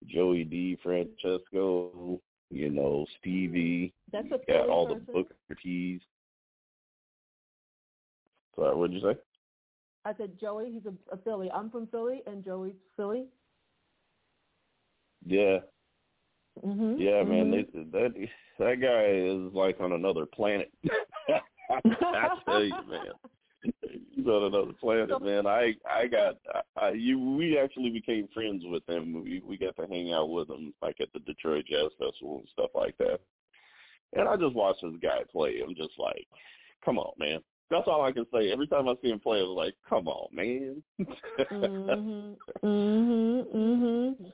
Joey 0.06 0.44
DeFrancesco, 0.84 2.20
You 2.50 2.70
know, 2.70 3.06
Stevie. 3.20 3.92
That's 4.12 4.26
a 4.26 4.38
got 4.50 4.68
all 4.68 4.86
person. 4.86 5.04
the 5.06 5.12
Booker 5.12 5.34
T's. 5.62 6.00
Sorry, 8.56 8.76
what'd 8.76 8.94
you 8.94 9.00
say? 9.00 9.18
I 10.04 10.12
said 10.16 10.38
Joey. 10.40 10.72
He's 10.72 10.86
a, 10.86 11.14
a 11.14 11.16
Philly. 11.18 11.50
I'm 11.52 11.70
from 11.70 11.86
Philly, 11.86 12.22
and 12.26 12.44
Joey's 12.44 12.74
Philly. 12.96 13.26
Yeah. 15.24 15.58
Mm-hmm. 16.64 17.00
Yeah, 17.00 17.22
mm-hmm. 17.22 17.30
man, 17.30 17.50
they, 17.50 17.80
that 17.92 18.28
that 18.58 18.80
guy 18.80 19.04
is 19.06 19.54
like 19.54 19.80
on 19.80 19.92
another 19.92 20.26
planet. 20.26 20.70
I 21.84 22.28
tell 22.44 22.64
you, 22.64 22.74
man, 22.88 23.12
he's 24.14 24.26
on 24.26 24.44
another 24.44 24.72
planet, 24.80 25.22
man. 25.22 25.46
I 25.46 25.74
I 25.88 26.06
got 26.06 26.38
I, 26.76 26.90
you. 26.90 27.18
We 27.18 27.58
actually 27.58 27.90
became 27.90 28.28
friends 28.34 28.62
with 28.66 28.88
him. 28.88 29.22
We 29.22 29.42
we 29.46 29.56
got 29.56 29.76
to 29.76 29.86
hang 29.86 30.12
out 30.12 30.30
with 30.30 30.50
him 30.50 30.72
like 30.82 31.00
at 31.00 31.12
the 31.12 31.20
Detroit 31.20 31.66
Jazz 31.66 31.90
Festival 31.98 32.38
and 32.38 32.48
stuff 32.52 32.70
like 32.74 32.96
that. 32.98 33.20
And 34.14 34.28
I 34.28 34.36
just 34.36 34.54
watched 34.54 34.82
this 34.82 34.92
guy 35.02 35.20
play. 35.30 35.62
I'm 35.66 35.74
just 35.74 35.98
like, 35.98 36.26
come 36.84 36.98
on, 36.98 37.12
man. 37.18 37.40
That's 37.70 37.88
all 37.88 38.04
I 38.04 38.12
can 38.12 38.26
say. 38.32 38.52
Every 38.52 38.66
time 38.66 38.86
I 38.86 38.94
see 39.00 39.08
him 39.08 39.18
play, 39.18 39.40
I'm 39.40 39.48
like, 39.48 39.74
come 39.88 40.06
on, 40.06 40.34
man. 40.34 40.82
mhm. 41.50 42.36
Mhm. 42.62 43.46
Mhm. 43.54 44.32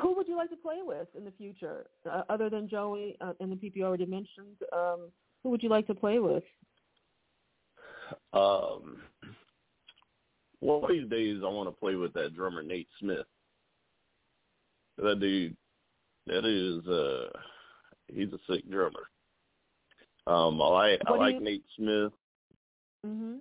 Who 0.00 0.14
would 0.14 0.28
you 0.28 0.36
like 0.36 0.50
to 0.50 0.56
play 0.56 0.78
with 0.82 1.08
in 1.16 1.24
the 1.24 1.32
future, 1.32 1.86
uh, 2.08 2.22
other 2.28 2.48
than 2.48 2.68
Joey 2.68 3.16
uh, 3.20 3.32
and 3.40 3.50
the 3.50 3.56
people 3.56 3.78
you 3.78 3.86
already 3.86 4.06
mentioned? 4.06 4.56
Um, 4.72 5.10
who 5.42 5.50
would 5.50 5.62
you 5.62 5.68
like 5.68 5.86
to 5.88 5.94
play 5.94 6.18
with? 6.18 6.44
Um, 8.32 9.02
one 10.60 10.84
of 10.84 10.90
these 10.90 11.08
days, 11.08 11.40
I 11.44 11.48
want 11.48 11.68
to 11.68 11.80
play 11.80 11.94
with 11.94 12.12
that 12.14 12.34
drummer 12.34 12.62
Nate 12.62 12.88
Smith. 12.98 13.26
That 14.98 15.18
dude, 15.20 15.56
that 16.26 16.44
is, 16.44 16.86
uh, 16.86 17.30
he's 18.08 18.32
a 18.32 18.38
sick 18.52 18.70
drummer. 18.70 19.08
Um, 20.26 20.60
I 20.60 20.66
like 20.66 21.00
I 21.06 21.12
like 21.14 21.34
you... 21.36 21.40
Nate 21.40 21.64
Smith. 21.76 22.12
Mhm. 23.06 23.38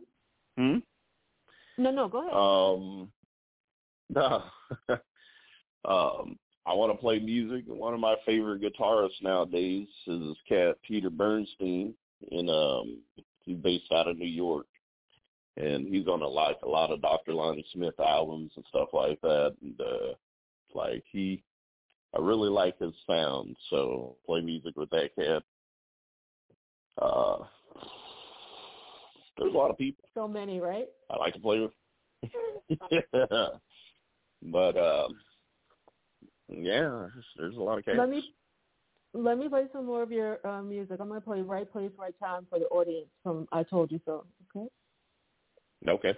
Hmm. 0.58 0.78
No, 1.78 1.92
no, 1.92 2.08
go 2.08 2.22
ahead. 2.22 2.34
Um, 2.34 3.12
no. 4.10 4.44
um, 5.86 6.40
I 6.66 6.74
want 6.74 6.92
to 6.92 6.98
play 6.98 7.20
music. 7.20 7.66
One 7.68 7.94
of 7.94 8.00
my 8.00 8.16
favorite 8.26 8.62
guitarists 8.62 9.22
nowadays 9.22 9.88
is 10.08 10.20
this 10.20 10.38
cat 10.48 10.78
Peter 10.88 11.10
Bernstein, 11.10 11.94
and 12.32 12.50
um, 12.50 13.00
he's 13.44 13.58
based 13.58 13.92
out 13.92 14.08
of 14.08 14.18
New 14.18 14.28
York, 14.28 14.68
and 15.60 15.88
he's 15.88 16.08
on 16.08 16.22
a 16.22 16.28
like 16.28 16.58
a 16.64 16.70
lot 16.70 16.92
of 16.92 17.02
Dr. 17.02 17.34
Lonnie 17.34 17.66
Smith 17.74 18.00
albums 18.00 18.52
and 18.56 18.66
stuff 18.70 18.90
like 18.94 19.20
that. 19.22 19.56
And 19.62 19.80
uh, 19.80 20.14
like 20.74 21.04
he, 21.12 21.44
I 22.16 22.22
really 22.22 22.50
like 22.50 22.80
his 22.80 22.94
sound, 23.06 23.56
so 23.70 24.16
play 24.26 24.42
music 24.42 24.76
with 24.78 24.90
that 24.92 25.10
cat. 25.16 25.44
Uh, 27.02 27.44
there's 29.38 29.54
a 29.54 29.58
lot 29.58 29.70
of 29.70 29.78
people. 29.78 30.06
So 30.14 30.28
many, 30.28 30.60
right? 30.60 30.88
I 31.10 31.18
like 31.18 31.34
to 31.34 31.40
play 31.40 31.60
with. 31.60 31.72
but 34.42 34.78
um, 34.78 35.16
yeah, 36.50 37.08
there's, 37.38 37.56
a 37.56 37.62
lot 37.62 37.78
of 37.78 37.86
cats. 37.86 37.98
Let 37.98 38.10
me 38.10 38.34
let 39.14 39.38
me 39.38 39.50
play 39.50 39.66
some 39.74 39.86
more 39.86 40.04
of 40.04 40.12
your 40.12 40.46
uh, 40.48 40.62
music. 40.62 40.98
I'm 41.00 41.08
going 41.08 41.20
to 41.20 41.26
play 41.26 41.42
"Right 41.42 41.70
Place, 41.72 41.92
Right 41.98 42.14
Time" 42.20 42.48
for 42.50 42.60
the 42.60 42.66
audience 42.66 43.08
from 43.24 43.48
"I 43.52 43.64
Told 43.64 43.92
You 43.92 44.00
So." 44.06 44.26
Okay. 44.56 44.68
Okay. 45.88 46.14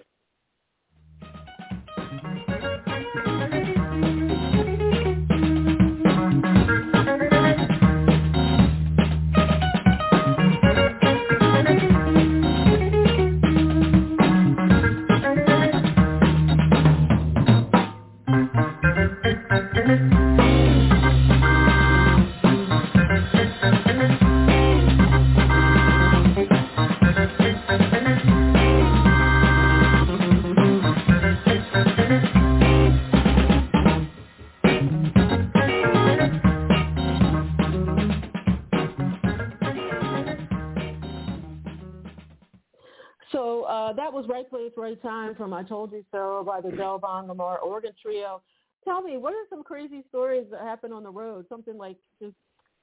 So 43.32 43.62
uh, 43.64 43.92
that 43.94 44.12
was 44.12 44.26
Right 44.28 44.48
Place, 44.48 44.72
Right 44.76 45.00
Time 45.02 45.34
from 45.34 45.52
I 45.54 45.62
Told 45.62 45.92
You 45.92 46.04
So 46.12 46.44
by 46.46 46.60
the 46.60 46.68
Delvon 46.68 47.26
Lamarr 47.26 47.62
Organ 47.62 47.92
Trio. 48.00 48.42
Tell 48.84 49.00
me, 49.00 49.16
what 49.16 49.32
are 49.32 49.44
some 49.48 49.62
crazy 49.62 50.04
stories 50.08 50.46
that 50.50 50.60
happened 50.60 50.92
on 50.92 51.02
the 51.02 51.10
road? 51.10 51.46
Something 51.48 51.78
like 51.78 51.96
just 52.20 52.34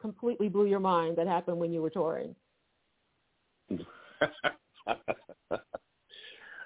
completely 0.02 0.50
blew 0.50 0.66
your 0.66 0.80
mind 0.80 1.18
that 1.18 1.28
happened 1.28 1.58
when 1.58 1.72
you 1.72 1.82
were 1.82 1.90
touring? 1.90 2.36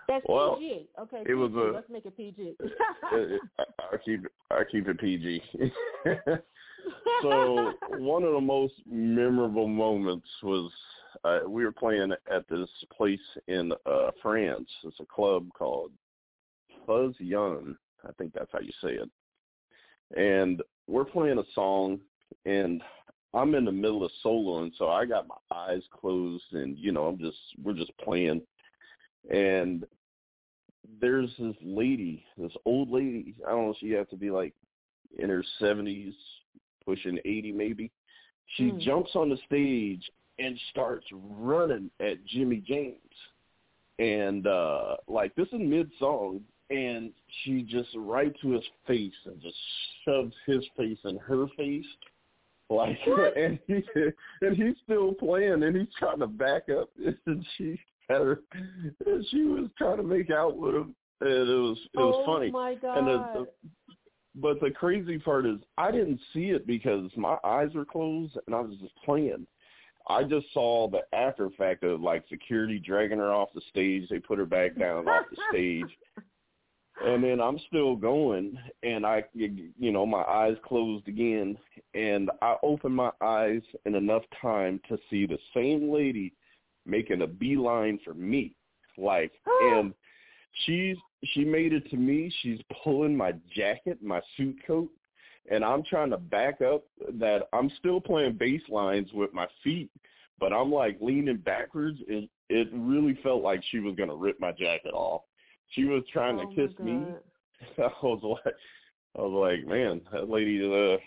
That's 0.07 0.25
well, 0.27 0.57
PG. 0.57 0.87
Okay, 0.99 1.17
it 1.17 1.25
PG. 1.25 1.33
was 1.33 1.51
a, 1.53 1.73
Let's 1.73 1.89
make 1.89 2.05
it 2.05 2.15
PG. 2.15 2.55
I 3.11 3.97
keep 4.03 4.25
I 4.51 4.63
keep 4.69 4.87
it 4.87 4.99
PG. 4.99 5.41
so 7.21 7.73
one 7.89 8.23
of 8.23 8.33
the 8.33 8.41
most 8.41 8.73
memorable 8.89 9.67
moments 9.67 10.27
was 10.41 10.71
uh, 11.23 11.39
we 11.47 11.63
were 11.63 11.71
playing 11.71 12.11
at 12.31 12.47
this 12.49 12.69
place 12.95 13.19
in 13.47 13.71
uh, 13.85 14.11
France. 14.21 14.69
It's 14.83 14.99
a 14.99 15.05
club 15.05 15.47
called 15.57 15.91
Fuzz'Yon. 16.87 17.75
I 18.07 18.11
think 18.17 18.33
that's 18.33 18.51
how 18.51 18.59
you 18.59 18.71
say 18.81 18.93
it. 18.99 19.09
And 20.15 20.61
we're 20.87 21.05
playing 21.05 21.39
a 21.39 21.43
song, 21.55 21.99
and 22.45 22.81
I'm 23.33 23.55
in 23.55 23.65
the 23.65 23.71
middle 23.71 24.03
of 24.03 24.11
soloing, 24.23 24.71
so 24.77 24.89
I 24.89 25.05
got 25.05 25.27
my 25.27 25.55
eyes 25.55 25.81
closed, 25.91 26.43
and 26.51 26.77
you 26.77 26.91
know, 26.91 27.05
I'm 27.07 27.17
just 27.17 27.37
we're 27.63 27.73
just 27.73 27.97
playing, 27.97 28.41
and 29.31 29.85
there's 31.01 31.29
this 31.39 31.55
lady, 31.63 32.25
this 32.37 32.51
old 32.65 32.91
lady. 32.91 33.35
I 33.47 33.51
don't 33.51 33.67
know. 33.67 33.75
She 33.79 33.91
had 33.91 34.09
to 34.09 34.17
be 34.17 34.29
like 34.29 34.53
in 35.17 35.29
her 35.29 35.43
70s, 35.61 36.13
pushing 36.85 37.19
80 37.23 37.51
maybe. 37.53 37.91
She 38.57 38.69
Hmm. 38.69 38.79
jumps 38.79 39.11
on 39.15 39.29
the 39.29 39.37
stage 39.45 40.09
and 40.39 40.59
starts 40.71 41.05
running 41.11 41.89
at 41.99 42.23
Jimmy 42.25 42.63
James. 42.65 42.97
And 43.99 44.47
uh 44.47 44.97
like 45.07 45.35
this 45.35 45.47
is 45.47 45.59
mid 45.59 45.91
song 45.99 46.41
and 46.69 47.11
she 47.43 47.61
just 47.61 47.89
right 47.95 48.33
to 48.41 48.51
his 48.51 48.63
face 48.87 49.13
and 49.25 49.39
just 49.41 49.55
shoves 50.05 50.33
his 50.47 50.63
face 50.75 50.97
in 51.05 51.17
her 51.17 51.45
face. 51.55 51.85
Like 52.69 52.97
and 53.37 53.59
he 53.67 53.83
and 54.41 54.55
he's 54.55 54.75
still 54.83 55.13
playing 55.13 55.63
and 55.63 55.75
he's 55.75 55.93
trying 55.97 56.19
to 56.19 56.27
back 56.27 56.63
up 56.69 56.89
and 57.25 57.45
she 57.57 57.79
had 58.09 58.21
her 58.21 58.39
and 59.05 59.25
she 59.29 59.43
was 59.43 59.69
trying 59.77 59.97
to 59.97 60.03
make 60.03 60.31
out 60.31 60.57
with 60.57 60.75
him 60.75 60.95
and 61.21 61.49
it 61.49 61.53
was 61.53 61.77
it 61.93 61.97
was 61.97 62.25
oh 62.27 62.33
funny. 62.33 62.51
my 62.51 62.75
God. 62.75 62.97
And 62.97 63.07
the, 63.07 63.17
the 63.33 63.47
but 64.35 64.59
the 64.59 64.71
crazy 64.71 65.19
part 65.19 65.45
is 65.45 65.57
I 65.77 65.91
didn't 65.91 66.19
see 66.33 66.49
it 66.49 66.65
because 66.65 67.11
my 67.15 67.37
eyes 67.43 67.69
were 67.75 67.85
closed 67.85 68.37
and 68.47 68.55
I 68.55 68.61
was 68.61 68.77
just 68.81 68.95
playing. 69.05 69.45
I 70.07 70.23
just 70.23 70.47
saw 70.53 70.89
the 70.89 71.01
after 71.15 71.45
effect 71.45 71.83
of 71.83 72.01
like 72.01 72.25
security 72.29 72.79
dragging 72.79 73.19
her 73.19 73.31
off 73.31 73.49
the 73.53 73.61
stage. 73.69 74.09
They 74.09 74.19
put 74.19 74.37
her 74.37 74.45
back 74.45 74.77
down 74.77 75.07
off 75.07 75.25
the 75.29 75.41
stage. 75.49 75.97
And 77.03 77.23
then 77.23 77.41
I'm 77.41 77.57
still 77.67 77.95
going 77.95 78.55
and 78.83 79.03
I 79.03 79.23
you 79.33 79.91
know, 79.91 80.05
my 80.05 80.21
eyes 80.21 80.55
closed 80.63 81.07
again 81.07 81.57
and 81.95 82.29
I 82.41 82.55
opened 82.61 82.95
my 82.95 83.09
eyes 83.19 83.63
in 83.85 83.95
enough 83.95 84.21
time 84.39 84.79
to 84.89 84.99
see 85.09 85.25
the 85.25 85.39
same 85.55 85.91
lady 85.91 86.33
making 86.85 87.23
a 87.23 87.27
beeline 87.27 87.99
for 88.05 88.13
me. 88.13 88.55
Like 88.97 89.31
and 89.63 89.93
she's 90.65 90.95
she 91.33 91.43
made 91.43 91.73
it 91.73 91.89
to 91.89 91.97
me. 91.97 92.31
She's 92.41 92.59
pulling 92.83 93.17
my 93.17 93.33
jacket, 93.55 93.97
my 94.03 94.21
suit 94.37 94.57
coat, 94.65 94.89
and 95.49 95.63
I'm 95.63 95.83
trying 95.83 96.09
to 96.11 96.17
back 96.17 96.61
up 96.61 96.83
that 97.19 97.47
I'm 97.53 97.69
still 97.79 97.99
playing 97.99 98.37
bass 98.37 98.61
lines 98.69 99.09
with 99.13 99.33
my 99.33 99.47
feet, 99.63 99.89
but 100.39 100.53
I'm 100.53 100.71
like 100.71 100.97
leaning 101.01 101.37
backwards 101.37 101.99
and 102.07 102.27
it 102.49 102.69
really 102.73 103.17
felt 103.23 103.43
like 103.43 103.61
she 103.71 103.79
was 103.79 103.95
gonna 103.95 104.15
rip 104.15 104.39
my 104.39 104.51
jacket 104.51 104.93
off. 104.93 105.23
She 105.69 105.85
was 105.85 106.03
trying 106.11 106.39
oh 106.39 106.49
to 106.49 106.55
kiss 106.55 106.77
me. 106.79 107.03
I 107.77 107.89
was 108.01 108.39
like 108.45 108.55
I 109.17 109.21
was 109.21 109.57
like, 109.57 109.67
man, 109.67 110.01
that 110.11 110.29
lady 110.29 110.61
uh 110.63 110.97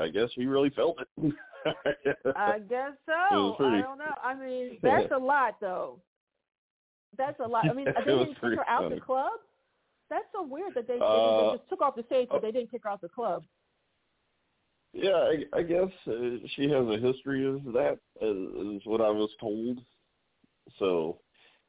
I 0.00 0.08
guess 0.08 0.28
she 0.34 0.46
really 0.46 0.70
felt 0.70 0.98
it. 1.00 1.34
I 2.36 2.58
guess 2.68 2.92
so. 3.06 3.56
I 3.58 3.80
don't 3.80 3.98
know. 3.98 4.14
I 4.22 4.34
mean, 4.34 4.78
that's 4.82 5.10
a 5.14 5.18
lot, 5.18 5.56
though. 5.60 6.00
That's 7.16 7.38
a 7.40 7.48
lot. 7.48 7.68
I 7.68 7.72
mean, 7.72 7.86
they 7.86 8.12
was 8.12 8.26
didn't 8.26 8.34
kick 8.34 8.58
her 8.58 8.68
out 8.68 8.84
funny. 8.84 8.96
the 8.96 9.00
club. 9.00 9.32
That's 10.10 10.24
so 10.32 10.42
weird 10.46 10.74
that 10.74 10.86
they, 10.86 10.98
they, 10.98 11.04
Uh, 11.04 11.50
they 11.52 11.58
just 11.58 11.68
took 11.68 11.80
off 11.80 11.96
the 11.96 12.02
stage, 12.04 12.28
but 12.30 12.42
they 12.42 12.52
didn't 12.52 12.70
kick 12.70 12.82
her 12.84 12.90
out 12.90 13.00
the 13.00 13.08
club. 13.08 13.44
Yeah, 14.92 15.10
I, 15.16 15.58
I 15.58 15.62
guess 15.62 15.88
uh, 16.06 16.36
she 16.54 16.68
has 16.70 16.86
a 16.86 16.98
history 17.00 17.46
of 17.46 17.64
that, 17.72 17.98
is, 18.20 18.76
is 18.76 18.82
what 18.86 19.00
I 19.00 19.10
was 19.10 19.30
told. 19.40 19.80
So 20.78 21.18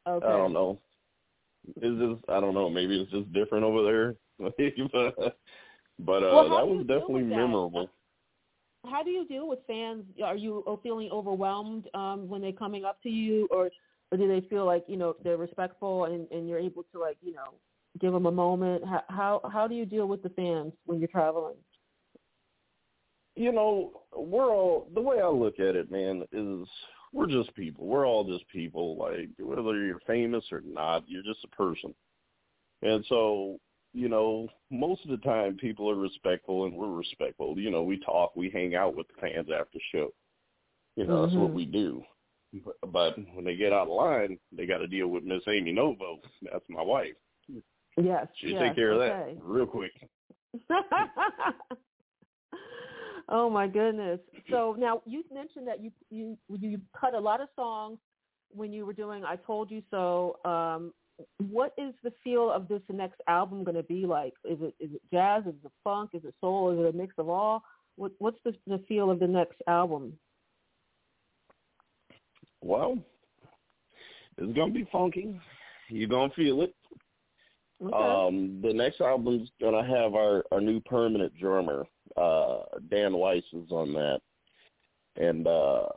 Okay. 0.08 0.26
I 0.26 0.32
don't 0.32 0.54
know. 0.54 0.80
It's 1.78 2.00
just 2.00 2.30
I 2.30 2.40
don't 2.40 2.54
know. 2.54 2.70
Maybe 2.70 3.02
it's 3.02 3.12
just 3.12 3.34
different 3.34 3.64
over 3.66 3.84
there. 3.84 4.16
but 4.40 6.24
uh, 6.24 6.36
Well, 6.36 6.50
that 6.50 6.68
was 6.68 6.86
definitely 6.88 7.24
that? 7.24 7.36
memorable. 7.38 7.90
How 8.86 9.02
do 9.02 9.10
you 9.10 9.26
deal 9.28 9.48
with 9.48 9.60
fans? 9.66 10.04
Are 10.24 10.36
you 10.36 10.64
feeling 10.84 11.10
overwhelmed 11.12 11.90
um, 11.96 12.30
when 12.30 12.42
they're 12.42 12.52
coming 12.52 12.86
up 12.86 13.02
to 13.02 13.10
you, 13.10 13.48
or 13.50 13.72
or 14.12 14.18
do 14.18 14.28
they 14.28 14.48
feel 14.48 14.66
like 14.66 14.86
you 14.88 14.98
know 14.98 15.16
they're 15.24 15.38
respectful 15.38 16.06
and, 16.06 16.30
and 16.32 16.48
you're 16.48 16.60
able 16.60 16.84
to 16.94 17.00
like 17.00 17.18
you 17.24 17.34
know 17.34 17.56
give 18.00 18.14
them 18.14 18.26
a 18.26 18.32
moment? 18.32 18.84
How 18.86 19.04
how 19.10 19.42
how 19.52 19.68
do 19.68 19.76
you 19.76 19.86
deal 19.86 20.08
with 20.08 20.24
the 20.24 20.30
fans 20.30 20.74
when 20.86 21.00
you're 21.00 21.08
traveling? 21.08 21.56
You 23.36 23.52
know, 23.52 24.02
we're 24.16 24.50
all 24.50 24.88
the 24.94 25.02
way 25.02 25.20
I 25.20 25.28
look 25.28 25.60
at 25.60 25.76
it, 25.76 25.92
man, 25.92 26.24
is 26.32 26.68
we're 27.12 27.28
just 27.28 27.54
people. 27.56 27.86
We're 27.86 28.08
all 28.08 28.24
just 28.24 28.48
people. 28.50 28.98
Like 28.98 29.30
whether 29.40 29.86
you're 29.86 30.00
famous 30.08 30.46
or 30.52 30.62
not, 30.66 31.04
you're 31.08 31.24
just 31.24 31.44
a 31.44 31.56
person. 31.56 31.94
And 32.82 33.06
so, 33.08 33.58
you 33.94 34.10
know, 34.10 34.48
most 34.70 35.04
of 35.06 35.12
the 35.12 35.26
time 35.26 35.58
people 35.58 35.90
are 35.90 35.96
respectful 35.96 36.66
and 36.66 36.76
we're 36.76 36.92
respectful. 36.92 37.58
You 37.58 37.72
know, 37.72 37.84
we 37.84 38.00
talk, 38.00 38.36
we 38.36 38.50
hang 38.50 38.76
out 38.76 38.96
with 38.96 39.08
the 39.08 39.22
fans 39.22 39.48
after 39.50 39.80
show. 39.92 40.14
You 40.96 41.08
know, 41.08 41.24
that's 41.24 41.36
what 41.36 41.52
Mhm. 41.52 41.56
we 41.56 41.66
do. 41.66 42.04
But, 42.64 42.76
but 42.92 43.18
when 43.34 43.44
they 43.44 43.56
get 43.56 43.74
out 43.74 43.88
of 43.88 43.94
line, 43.94 44.40
they 44.52 44.66
got 44.66 44.78
to 44.78 44.88
deal 44.88 45.08
with 45.08 45.24
Miss 45.24 45.44
Amy 45.48 45.72
Novo. 45.74 46.20
That's 46.42 46.64
my 46.70 46.82
wife. 46.82 47.16
Yes. 48.02 48.28
She 48.40 48.50
yes, 48.50 48.62
take 48.62 48.76
care 48.76 48.92
of 48.92 49.02
okay. 49.02 49.36
that 49.36 49.44
real 49.44 49.66
quick. 49.66 49.92
oh 53.30 53.50
my 53.50 53.68
goodness. 53.68 54.20
So 54.50 54.76
now 54.78 55.02
you 55.06 55.24
mentioned 55.34 55.68
that 55.68 55.82
you 55.82 55.92
you 56.10 56.38
you 56.50 56.82
cut 57.00 57.14
a 57.14 57.20
lot 57.20 57.42
of 57.42 57.48
songs 57.56 58.00
when 58.50 58.72
you 58.74 58.86
were 58.86 58.94
doing 58.94 59.24
I 59.24 59.38
Told 59.38 59.72
You 59.72 59.82
So. 59.92 60.38
Um, 60.46 60.94
what 61.50 61.74
is 61.78 61.94
the 62.04 62.12
feel 62.24 62.52
of 62.52 62.68
this 62.68 62.82
next 62.92 63.22
album 63.28 63.64
going 63.64 63.78
to 63.78 63.84
be 63.84 64.06
like? 64.06 64.34
Is 64.44 64.58
it 64.62 64.76
is 64.80 64.92
it 64.94 65.02
jazz? 65.12 65.44
Is 65.46 65.54
it 65.64 65.72
funk? 65.84 66.12
Is 66.14 66.24
it 66.26 66.36
soul? 66.42 66.72
Is 66.72 66.80
it 66.80 66.94
a 66.94 66.98
mix 66.98 67.16
of 67.18 67.30
all? 67.30 67.64
What 67.96 68.12
what's 68.20 68.38
the 68.44 68.54
the 68.68 68.84
feel 68.88 69.10
of 69.10 69.20
the 69.20 69.28
next 69.28 69.62
album? 69.68 70.14
Well, 72.62 72.98
it's 74.38 74.58
gonna 74.58 74.74
be 74.74 74.88
funky. 74.92 75.40
You're 75.90 76.10
gonna 76.10 76.34
feel 76.36 76.62
it. 76.64 76.74
Okay. 77.84 77.94
Um, 77.94 78.62
the 78.62 78.74
next 78.74 79.02
album's 79.02 79.50
gonna 79.60 79.86
have 79.86 80.16
our 80.16 80.44
our 80.52 80.62
new 80.62 80.80
permanent 80.82 81.38
drummer, 81.38 81.86
uh, 82.16 82.60
Dan 82.90 83.14
Weiss 83.18 83.44
is 83.52 83.70
on 83.70 83.94
that, 83.94 84.22
and 85.18 85.46
uh, 85.46 85.88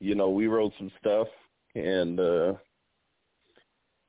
you 0.00 0.16
know 0.16 0.30
we 0.30 0.48
wrote 0.48 0.72
some 0.78 0.90
stuff, 1.00 1.28
and 1.76 2.18
uh, 2.18 2.54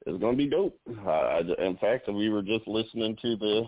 it's 0.07 0.19
gonna 0.19 0.37
be 0.37 0.49
dope. 0.49 0.79
I, 1.05 1.41
in 1.59 1.77
fact, 1.77 2.11
we 2.11 2.29
were 2.29 2.41
just 2.41 2.67
listening 2.67 3.15
to 3.21 3.35
the 3.35 3.63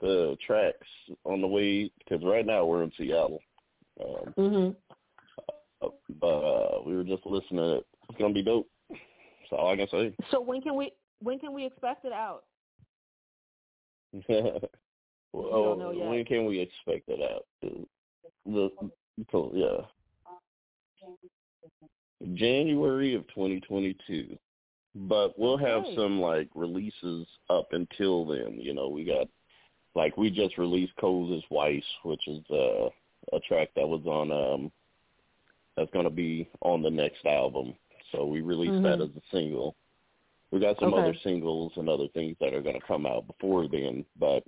the 0.00 0.36
tracks 0.46 0.86
on 1.24 1.40
the 1.40 1.46
way 1.46 1.90
because 1.98 2.22
right 2.22 2.44
now 2.44 2.66
we're 2.66 2.82
in 2.82 2.92
Seattle. 2.98 3.40
Um, 4.04 4.34
mhm. 4.36 4.76
but 6.20 6.26
uh, 6.26 6.82
we 6.84 6.96
were 6.96 7.04
just 7.04 7.24
listening. 7.24 7.80
It's 8.10 8.18
gonna 8.18 8.34
be 8.34 8.42
dope. 8.42 8.68
That's 8.90 9.52
all 9.52 9.72
I 9.72 9.76
can 9.76 9.88
say. 9.88 10.14
So 10.30 10.40
when 10.40 10.60
can 10.60 10.76
we 10.76 10.92
when 11.20 11.38
can 11.38 11.54
we 11.54 11.64
expect 11.64 12.04
it 12.04 12.12
out? 12.12 12.44
well, 15.32 15.76
know 15.76 15.90
yet. 15.90 16.08
when 16.08 16.24
can 16.24 16.46
we 16.46 16.60
expect 16.60 17.08
it 17.08 17.20
out? 17.20 17.46
The, 18.46 18.70
so, 19.30 19.50
yeah, 19.54 19.86
January 22.34 23.14
of 23.14 23.26
2022. 23.28 24.36
But 24.94 25.36
we'll 25.38 25.56
have 25.56 25.82
Okay. 25.84 25.96
some 25.96 26.20
like 26.20 26.48
releases 26.54 27.26
up 27.50 27.68
until 27.72 28.24
then. 28.26 28.58
You 28.60 28.74
know, 28.74 28.88
we 28.88 29.04
got 29.04 29.26
like 29.96 30.16
we 30.16 30.30
just 30.30 30.56
released 30.56 30.92
Cold 31.00 31.32
as 31.32 31.42
Weiss, 31.50 31.82
which 32.04 32.26
is 32.28 32.40
uh, 32.50 32.88
a 33.32 33.40
track 33.46 33.70
that 33.74 33.88
was 33.88 34.04
on 34.06 34.30
um 34.30 34.72
that's 35.76 35.90
going 35.90 36.04
to 36.04 36.10
be 36.10 36.48
on 36.60 36.82
the 36.82 36.90
next 36.90 37.26
album. 37.26 37.74
So 38.12 38.24
we 38.24 38.40
released 38.42 38.80
that 38.84 39.00
Mhm. 39.00 39.10
as 39.10 39.16
a 39.16 39.22
single. 39.32 39.74
We 40.54 40.60
got 40.60 40.78
some 40.78 40.94
Okay. 40.94 41.02
other 41.02 41.14
singles 41.14 41.72
and 41.76 41.88
other 41.88 42.06
things 42.14 42.36
that 42.38 42.54
are 42.54 42.60
going 42.60 42.80
to 42.80 42.86
come 42.86 43.06
out 43.06 43.26
before 43.26 43.66
then, 43.66 44.06
but 44.16 44.44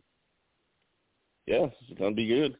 yeah, 1.47 1.69
it's 1.89 1.99
going 1.99 2.13
to 2.13 2.17
be 2.17 2.29
good. 2.29 2.57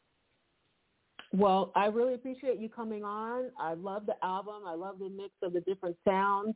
Well, 1.31 1.71
I 1.73 1.85
really 1.85 2.13
appreciate 2.13 2.59
you 2.59 2.67
coming 2.67 3.05
on. 3.05 3.51
I 3.57 3.75
love 3.75 4.05
the 4.05 4.21
album. 4.21 4.63
I 4.65 4.73
love 4.73 4.99
the 4.99 5.07
mix 5.07 5.33
of 5.41 5.53
the 5.53 5.61
different 5.61 5.95
sounds. 6.05 6.55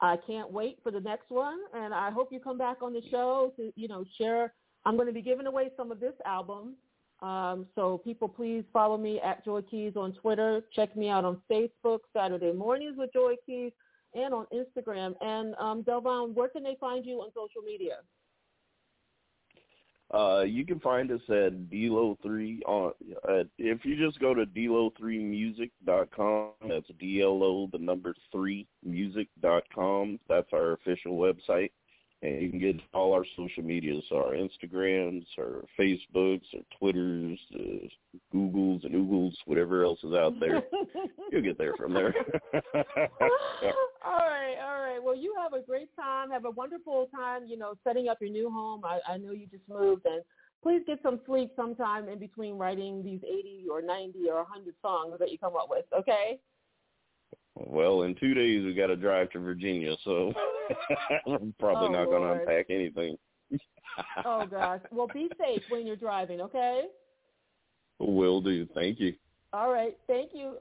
I 0.00 0.16
can't 0.26 0.50
wait 0.50 0.80
for 0.82 0.90
the 0.90 1.00
next 1.00 1.30
one, 1.30 1.60
and 1.72 1.94
I 1.94 2.10
hope 2.10 2.32
you 2.32 2.40
come 2.40 2.58
back 2.58 2.82
on 2.82 2.92
the 2.92 3.02
show 3.12 3.52
to, 3.56 3.72
you 3.76 3.86
know, 3.86 4.04
share. 4.18 4.54
I'm 4.84 4.96
going 4.96 5.06
to 5.06 5.14
be 5.14 5.22
giving 5.22 5.46
away 5.46 5.70
some 5.76 5.92
of 5.92 6.00
this 6.00 6.14
album, 6.26 6.74
um, 7.22 7.68
so 7.76 7.98
people 7.98 8.28
please 8.28 8.64
follow 8.72 8.98
me 8.98 9.20
at 9.20 9.44
Joy 9.44 9.62
Keys 9.62 9.92
on 9.94 10.14
Twitter. 10.14 10.64
Check 10.74 10.96
me 10.96 11.10
out 11.10 11.24
on 11.24 11.40
Facebook, 11.48 12.00
Saturday 12.12 12.50
Mornings 12.50 12.96
with 12.98 13.12
Joy 13.12 13.36
Keys, 13.46 13.70
and 14.14 14.34
on 14.34 14.46
Instagram. 14.52 15.14
And 15.20 15.54
um, 15.58 15.82
Delvon, 15.82 16.34
where 16.34 16.48
can 16.48 16.62
they 16.62 16.76
find 16.80 17.04
you 17.04 17.20
on 17.20 17.30
social 17.34 17.62
media? 17.64 17.98
Uh, 20.12 20.42
you 20.42 20.66
can 20.66 20.78
find 20.80 21.10
us 21.10 21.22
at 21.28 21.70
DLO3 21.70 22.60
on. 22.66 22.92
Uh, 23.28 23.44
if 23.58 23.84
you 23.84 23.96
just 23.96 24.18
go 24.20 24.32
to 24.34 24.46
DLO3music.com, 24.46 26.50
that's 26.68 26.86
D-L-O 27.00 27.68
the 27.72 27.78
number 27.78 28.14
three 28.30 28.68
music.com. 28.84 30.20
That's 30.28 30.52
our 30.52 30.72
official 30.72 31.16
website, 31.16 31.70
and 32.22 32.42
you 32.42 32.50
can 32.50 32.60
get 32.60 32.76
all 32.92 33.12
our 33.12 33.24
social 33.36 33.64
medias, 33.64 34.04
our 34.12 34.34
Instagrams, 34.34 35.24
our 35.38 35.64
Facebooks, 35.78 36.44
our 36.54 36.62
Twitters, 36.78 37.38
uh, 37.54 37.88
Googles 38.32 38.84
and 38.84 38.94
Oogles, 38.94 39.34
whatever 39.46 39.84
else 39.84 39.98
is 40.04 40.12
out 40.12 40.38
there. 40.38 40.62
You'll 41.32 41.42
get 41.42 41.58
there 41.58 41.74
from 41.76 41.92
there. 41.92 42.14
all 44.04 44.18
right, 44.28 44.56
all 44.62 44.80
right. 44.80 44.98
Well, 45.02 45.16
you 45.16 45.34
have 45.40 45.52
a 45.52 45.64
great 45.64 45.88
time. 45.96 46.30
Have 46.30 46.44
a 46.44 46.50
wonderful 46.50 47.08
time, 47.14 47.42
you 47.46 47.56
know, 47.56 47.74
setting 47.84 48.08
up 48.08 48.18
your 48.20 48.30
new 48.30 48.50
home. 48.50 48.82
I, 48.84 49.00
I 49.08 49.16
know 49.16 49.32
you 49.32 49.46
just 49.46 49.68
moved, 49.68 50.06
and 50.06 50.22
please 50.62 50.82
get 50.86 51.00
some 51.02 51.20
sleep 51.26 51.52
sometime 51.56 52.08
in 52.08 52.18
between 52.18 52.56
writing 52.56 53.02
these 53.02 53.20
80 53.22 53.64
or 53.70 53.82
90 53.82 54.28
or 54.30 54.36
100 54.36 54.74
songs 54.82 55.14
that 55.18 55.30
you 55.32 55.38
come 55.38 55.56
up 55.56 55.68
with, 55.70 55.84
okay? 55.96 56.38
well, 57.56 58.02
in 58.02 58.14
two 58.16 58.34
days 58.34 58.64
we 58.64 58.74
got 58.74 58.88
to 58.88 58.96
drive 58.96 59.30
to 59.30 59.38
Virginia, 59.38 59.94
so 60.04 60.32
I'm 61.26 61.54
probably 61.58 61.88
Oh, 61.88 61.92
not 61.92 62.06
going 62.06 62.22
to 62.22 62.40
unpack 62.40 62.66
anything. 62.68 63.16
Oh, 64.24 64.46
gosh. 64.50 64.80
Well, 64.90 65.06
be 65.06 65.28
safe 65.38 65.62
when 65.68 65.86
you're 65.86 65.96
driving, 65.96 66.40
okay? 66.40 66.84
Will 68.00 68.40
do. 68.40 68.66
Thank 68.74 68.98
you. 69.00 69.14
All 69.52 69.70
right. 69.72 69.96
Thank 70.08 70.30
you. 70.34 70.56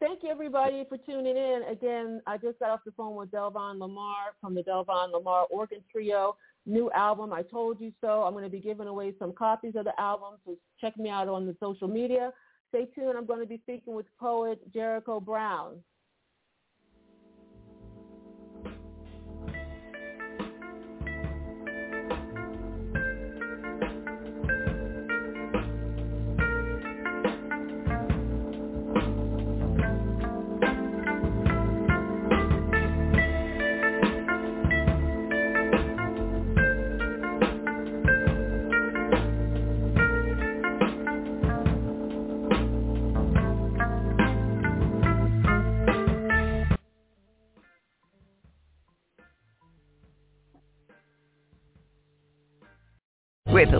Thank 0.00 0.22
you, 0.22 0.30
everybody, 0.30 0.84
for 0.88 0.96
tuning 0.96 1.36
in. 1.36 1.62
Again, 1.68 2.22
I 2.24 2.36
just 2.36 2.60
got 2.60 2.70
off 2.70 2.80
the 2.86 2.92
phone 2.92 3.16
with 3.16 3.32
Delvon 3.32 3.78
Lamarr 3.78 4.30
from 4.40 4.54
the 4.54 4.62
Delvon 4.62 5.10
Lamarr 5.12 5.46
Organ 5.50 5.80
Trio. 5.90 6.36
New 6.66 6.88
album, 6.92 7.32
I 7.32 7.42
Told 7.42 7.80
You 7.80 7.92
So. 8.00 8.22
I'm 8.22 8.32
going 8.32 8.44
to 8.44 8.50
be 8.50 8.60
giving 8.60 8.86
away 8.86 9.12
some 9.18 9.32
copies 9.32 9.74
of 9.74 9.84
the 9.84 10.00
album, 10.00 10.34
so 10.44 10.56
check 10.80 10.96
me 10.96 11.10
out 11.10 11.26
on 11.26 11.46
the 11.46 11.56
social 11.58 11.88
media. 11.88 12.32
Stay 12.68 12.86
tuned. 12.94 13.18
I'm 13.18 13.26
going 13.26 13.40
to 13.40 13.46
be 13.46 13.58
speaking 13.64 13.96
with 13.96 14.06
poet 14.20 14.60
Jericho 14.72 15.18
Brown. 15.18 15.82